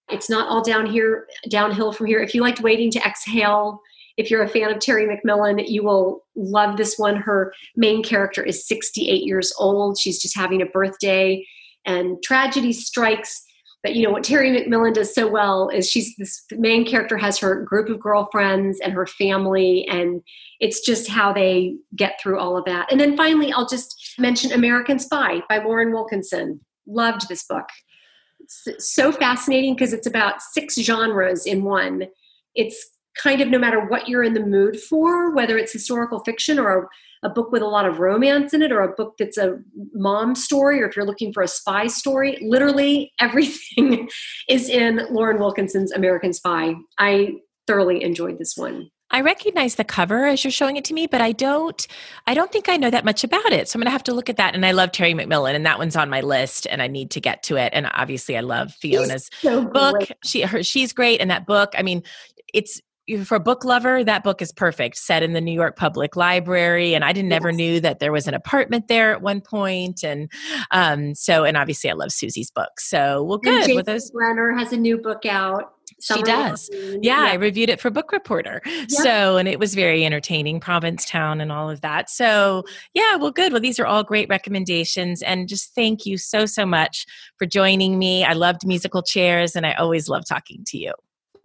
It's 0.09 0.29
not 0.29 0.49
all 0.49 0.63
down 0.63 0.87
here, 0.87 1.27
downhill 1.49 1.93
from 1.93 2.07
here. 2.07 2.21
If 2.21 2.35
you 2.35 2.43
liked 2.43 2.61
Waiting 2.61 2.91
to 2.93 3.01
Exhale, 3.01 3.81
if 4.17 4.31
you're 4.31 4.43
a 4.43 4.49
fan 4.49 4.71
of 4.71 4.79
Terry 4.79 5.07
McMillan, 5.07 5.69
you 5.69 5.83
will 5.83 6.25
love 6.37 6.77
this 6.77 6.99
one. 6.99 7.17
Her 7.17 7.53
main 7.77 8.03
character 8.03 8.43
is 8.43 8.67
68 8.67 9.25
years 9.25 9.53
old. 9.59 9.99
She's 9.99 10.21
just 10.21 10.37
having 10.37 10.63
a 10.63 10.67
birthday, 10.67 11.45
and 11.87 12.23
tragedy 12.23 12.73
strikes. 12.73 13.43
But 13.83 13.95
you 13.95 14.03
know 14.03 14.11
what 14.11 14.25
Terry 14.25 14.51
McMillan 14.51 14.95
does 14.95 15.15
so 15.15 15.29
well 15.29 15.69
is 15.69 15.91
she's 15.91 16.17
this 16.17 16.43
main 16.53 16.87
character 16.87 17.19
has 17.19 17.39
her 17.39 17.63
group 17.63 17.91
of 17.91 18.01
girlfriends 18.01 18.81
and 18.81 18.95
her 18.95 19.07
family, 19.07 19.87
and 19.89 20.23
it's 20.59 20.81
just 20.81 21.09
how 21.09 21.33
they 21.35 21.77
get 21.95 22.19
through 22.21 22.39
all 22.39 22.57
of 22.57 22.65
that. 22.65 22.91
And 22.91 22.99
then 22.99 23.17
finally, 23.17 23.53
I'll 23.53 23.69
just 23.69 24.15
mention 24.19 24.53
American 24.53 24.99
Spy 24.99 25.43
by 25.51 25.59
Lauren 25.59 25.93
Wilkinson. 25.93 26.61
Loved 26.87 27.29
this 27.29 27.45
book. 27.45 27.69
It's 28.41 28.93
so 28.95 29.13
fascinating 29.13 29.75
because 29.75 29.93
it's 29.93 30.07
about 30.07 30.41
six 30.41 30.77
genres 30.77 31.45
in 31.47 31.65
one. 31.65 32.05
It's 32.55 32.94
kind 33.21 33.41
of 33.41 33.49
no 33.49 33.59
matter 33.59 33.81
what 33.87 34.09
you're 34.09 34.23
in 34.23 34.35
the 34.35 34.45
mood 34.45 34.79
for, 34.81 35.35
whether 35.35 35.57
it's 35.57 35.73
historical 35.73 36.21
fiction 36.21 36.59
or 36.59 36.89
a, 37.23 37.29
a, 37.29 37.31
book 37.31 37.53
with 37.53 37.63
a 37.63 37.67
lot 37.67 37.87
of 37.87 37.99
romance 37.99 38.53
in 38.53 38.63
it, 38.63 38.73
or 38.73 38.81
a 38.81 38.95
book 38.95 39.15
that's 39.19 39.39
a 39.39 39.59
mom 39.93 40.35
story, 40.35 40.83
or 40.83 40.89
if 40.89 40.97
you're 40.97 41.07
looking 41.07 41.33
for 41.33 41.43
a 41.43 41.49
spy 41.49 41.87
story, 41.87 42.39
literally 42.43 43.13
everything 43.21 44.09
is 44.49 44.69
in 44.69 45.07
Lauren 45.11 45.39
Wilkinson's 45.39 45.93
American 45.93 46.33
Spy. 46.33 46.75
I 46.99 47.35
thoroughly 47.67 48.03
enjoyed 48.03 48.39
this 48.39 48.57
one. 48.57 48.91
I 49.11 49.21
recognize 49.21 49.77
the 49.77 49.85
cover 49.85 50.25
as 50.25 50.43
you're 50.43 50.51
showing 50.51 50.77
it 50.77 50.85
to 50.87 50.95
me, 50.95 51.07
but 51.07 51.21
I 51.21 51.31
don't 51.31 51.87
I 52.27 52.35
don't 52.35 52.51
think 52.51 52.69
I 52.69 52.77
know 52.77 52.91
that 52.91 53.05
much 53.05 53.23
about 53.23 53.53
it. 53.53 53.69
So 53.69 53.77
I'm 53.77 53.81
going 53.81 53.87
to 53.87 53.93
have 53.93 54.03
to 54.05 54.13
look 54.13 54.29
at 54.29 54.39
that 54.39 54.55
and 54.55 54.67
I 54.67 54.73
love 54.73 54.91
Terry 54.91 55.15
McMillan 55.15 55.55
and 55.55 55.65
that 55.67 55.79
one's 55.79 55.95
on 55.95 56.11
my 56.11 56.21
list 56.21 56.67
and 56.69 56.83
I 56.83 56.89
need 56.89 57.13
to 57.13 57.21
get 57.21 57.45
to 57.45 57.57
it 57.57 57.73
and 57.75 57.89
obviously 57.93 58.37
I 58.37 58.41
love 58.41 58.73
Fiona's 58.73 59.31
so 59.41 59.67
book. 59.67 60.09
She 60.25 60.43
her 60.43 60.65
she's 60.65 60.93
great 60.93 61.21
and 61.21 61.31
that 61.31 61.47
book, 61.47 61.75
I 61.79 61.83
mean, 61.83 62.03
it's 62.53 62.81
for 63.25 63.37
a 63.37 63.41
book 63.41 63.65
lover, 63.65 64.03
that 64.05 64.25
book 64.25 64.41
is 64.41 64.53
perfect. 64.53 64.97
Set 64.97 65.23
in 65.23 65.33
the 65.33 65.41
New 65.41 65.53
York 65.53 65.77
Public 65.77 66.17
Library, 66.17 66.95
and 66.95 67.05
I 67.05 67.13
didn't 67.13 67.31
yes. 67.31 67.41
never 67.41 67.53
knew 67.53 67.81
that 67.81 67.99
there 67.99 68.13
was 68.13 68.27
an 68.27 68.35
apartment 68.35 68.89
there 68.89 69.13
at 69.13 69.23
one 69.23 69.41
point. 69.41 70.03
And 70.03 70.31
um, 70.71 71.15
so, 71.15 71.45
and 71.45 71.57
obviously, 71.57 71.91
I 71.91 71.95
love 71.95 72.13
Susie's 72.13 72.51
book. 72.51 72.81
So, 72.81 73.23
well, 73.23 73.39
good. 73.39 73.65
And 73.65 73.77
with 73.77 73.87
those, 73.87 74.11
Brenner 74.11 74.53
has 74.57 74.73
a 74.73 74.77
new 74.77 74.99
book 74.99 75.27
out. 75.27 75.73
Summer 76.01 76.19
she 76.19 76.25
does. 76.25 76.71
Yeah, 76.73 76.97
yeah, 77.03 77.33
I 77.33 77.35
reviewed 77.35 77.69
it 77.69 77.81
for 77.81 77.91
Book 77.91 78.11
Reporter. 78.11 78.63
Yeah. 78.65 78.85
So, 78.89 79.37
and 79.37 79.47
it 79.47 79.59
was 79.59 79.75
very 79.75 80.05
entertaining, 80.05 80.59
Provincetown 80.59 81.41
and 81.41 81.53
all 81.53 81.71
of 81.71 81.83
that. 81.83 82.11
So, 82.11 82.65
yeah, 82.95 83.17
well, 83.17 83.31
good. 83.31 83.53
Well, 83.53 83.61
these 83.61 83.79
are 83.79 83.87
all 83.87 84.03
great 84.03 84.29
recommendations. 84.29 85.23
And 85.23 85.47
just 85.47 85.75
thank 85.75 86.05
you 86.07 86.19
so, 86.19 86.47
so 86.47 86.67
much 86.67 87.07
for 87.39 87.47
joining 87.47 87.99
me. 87.99 88.25
I 88.25 88.33
loved 88.33 88.67
musical 88.67 89.03
chairs, 89.03 89.55
and 89.55 89.67
I 89.67 89.75
always 89.75 90.09
love 90.09 90.25
talking 90.27 90.65
to 90.69 90.79
you. 90.79 90.95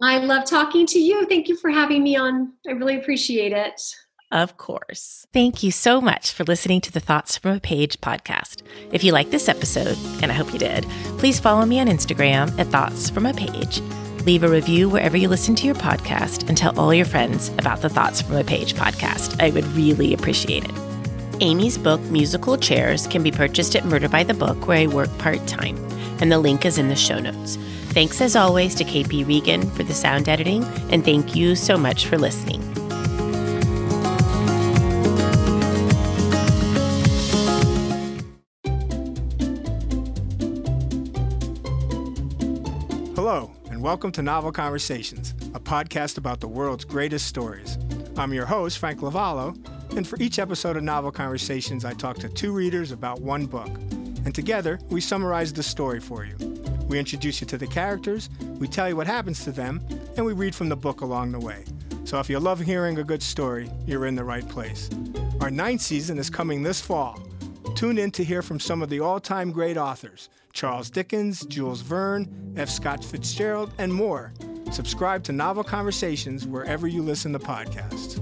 I 0.02 0.18
love 0.18 0.46
talking 0.46 0.86
to 0.86 0.98
you. 0.98 1.26
Thank 1.26 1.48
you 1.48 1.56
for 1.56 1.70
having 1.70 2.02
me 2.02 2.16
on. 2.16 2.54
I 2.66 2.72
really 2.72 2.96
appreciate 2.96 3.52
it. 3.52 3.80
Of 4.32 4.56
course. 4.56 5.26
Thank 5.32 5.62
you 5.62 5.70
so 5.70 6.00
much 6.00 6.32
for 6.32 6.44
listening 6.44 6.80
to 6.82 6.92
the 6.92 7.00
Thoughts 7.00 7.36
from 7.36 7.56
a 7.56 7.60
Page 7.60 8.00
podcast. 8.00 8.62
If 8.92 9.02
you 9.02 9.12
like 9.12 9.30
this 9.30 9.48
episode, 9.48 9.98
and 10.22 10.30
I 10.30 10.34
hope 10.34 10.52
you 10.52 10.58
did, 10.58 10.84
please 11.18 11.40
follow 11.40 11.66
me 11.66 11.80
on 11.80 11.88
Instagram 11.88 12.56
at 12.58 12.68
Thoughts 12.68 13.10
from 13.10 13.26
a 13.26 13.34
Page. 13.34 13.80
Leave 14.24 14.44
a 14.44 14.48
review 14.48 14.88
wherever 14.88 15.16
you 15.16 15.28
listen 15.28 15.54
to 15.56 15.66
your 15.66 15.74
podcast 15.74 16.48
and 16.48 16.56
tell 16.56 16.78
all 16.78 16.94
your 16.94 17.06
friends 17.06 17.48
about 17.58 17.82
the 17.82 17.88
Thoughts 17.88 18.22
from 18.22 18.36
a 18.36 18.44
Page 18.44 18.74
podcast. 18.74 19.42
I 19.42 19.50
would 19.50 19.66
really 19.68 20.14
appreciate 20.14 20.64
it. 20.64 20.74
Amy's 21.40 21.76
book, 21.76 22.00
Musical 22.02 22.56
Chairs, 22.56 23.06
can 23.06 23.22
be 23.22 23.32
purchased 23.32 23.74
at 23.74 23.84
Murder 23.84 24.08
by 24.08 24.22
the 24.22 24.34
Book, 24.34 24.66
where 24.66 24.78
I 24.78 24.86
work 24.86 25.10
part 25.18 25.44
time, 25.46 25.76
and 26.20 26.30
the 26.30 26.38
link 26.38 26.64
is 26.64 26.78
in 26.78 26.88
the 26.88 26.96
show 26.96 27.18
notes. 27.18 27.58
Thanks 27.90 28.20
as 28.20 28.36
always 28.36 28.76
to 28.76 28.84
KP 28.84 29.26
Regan 29.26 29.68
for 29.72 29.82
the 29.82 29.92
sound 29.92 30.28
editing, 30.28 30.62
and 30.92 31.04
thank 31.04 31.34
you 31.34 31.56
so 31.56 31.76
much 31.76 32.06
for 32.06 32.16
listening. 32.16 32.62
Hello, 43.16 43.50
and 43.70 43.82
welcome 43.82 44.12
to 44.12 44.22
Novel 44.22 44.52
Conversations, 44.52 45.34
a 45.52 45.58
podcast 45.58 46.16
about 46.16 46.38
the 46.38 46.46
world's 46.46 46.84
greatest 46.84 47.26
stories. 47.26 47.76
I'm 48.16 48.32
your 48.32 48.46
host, 48.46 48.78
Frank 48.78 49.00
Lavallo, 49.00 49.56
and 49.96 50.06
for 50.06 50.16
each 50.22 50.38
episode 50.38 50.76
of 50.76 50.84
Novel 50.84 51.10
Conversations, 51.10 51.84
I 51.84 51.94
talk 51.94 52.18
to 52.18 52.28
two 52.28 52.52
readers 52.52 52.92
about 52.92 53.20
one 53.20 53.46
book. 53.46 53.70
And 54.24 54.32
together, 54.32 54.78
we 54.90 55.00
summarize 55.00 55.52
the 55.52 55.64
story 55.64 55.98
for 55.98 56.24
you. 56.24 56.49
We 56.90 56.98
introduce 56.98 57.40
you 57.40 57.46
to 57.46 57.56
the 57.56 57.68
characters, 57.68 58.28
we 58.58 58.66
tell 58.66 58.88
you 58.88 58.96
what 58.96 59.06
happens 59.06 59.44
to 59.44 59.52
them, 59.52 59.80
and 60.16 60.26
we 60.26 60.32
read 60.32 60.56
from 60.56 60.68
the 60.68 60.76
book 60.76 61.02
along 61.02 61.30
the 61.30 61.38
way. 61.38 61.64
So 62.02 62.18
if 62.18 62.28
you 62.28 62.40
love 62.40 62.58
hearing 62.58 62.98
a 62.98 63.04
good 63.04 63.22
story, 63.22 63.70
you're 63.86 64.06
in 64.06 64.16
the 64.16 64.24
right 64.24 64.46
place. 64.48 64.90
Our 65.40 65.52
ninth 65.52 65.82
season 65.82 66.18
is 66.18 66.28
coming 66.28 66.64
this 66.64 66.80
fall. 66.80 67.22
Tune 67.76 67.96
in 67.96 68.10
to 68.10 68.24
hear 68.24 68.42
from 68.42 68.58
some 68.58 68.82
of 68.82 68.90
the 68.90 68.98
all 68.98 69.20
time 69.20 69.52
great 69.52 69.76
authors 69.76 70.30
Charles 70.52 70.90
Dickens, 70.90 71.46
Jules 71.46 71.80
Verne, 71.80 72.54
F. 72.56 72.68
Scott 72.68 73.04
Fitzgerald, 73.04 73.70
and 73.78 73.94
more. 73.94 74.32
Subscribe 74.72 75.22
to 75.24 75.32
Novel 75.32 75.62
Conversations 75.62 76.44
wherever 76.44 76.88
you 76.88 77.02
listen 77.02 77.32
to 77.34 77.38
podcasts. 77.38 78.18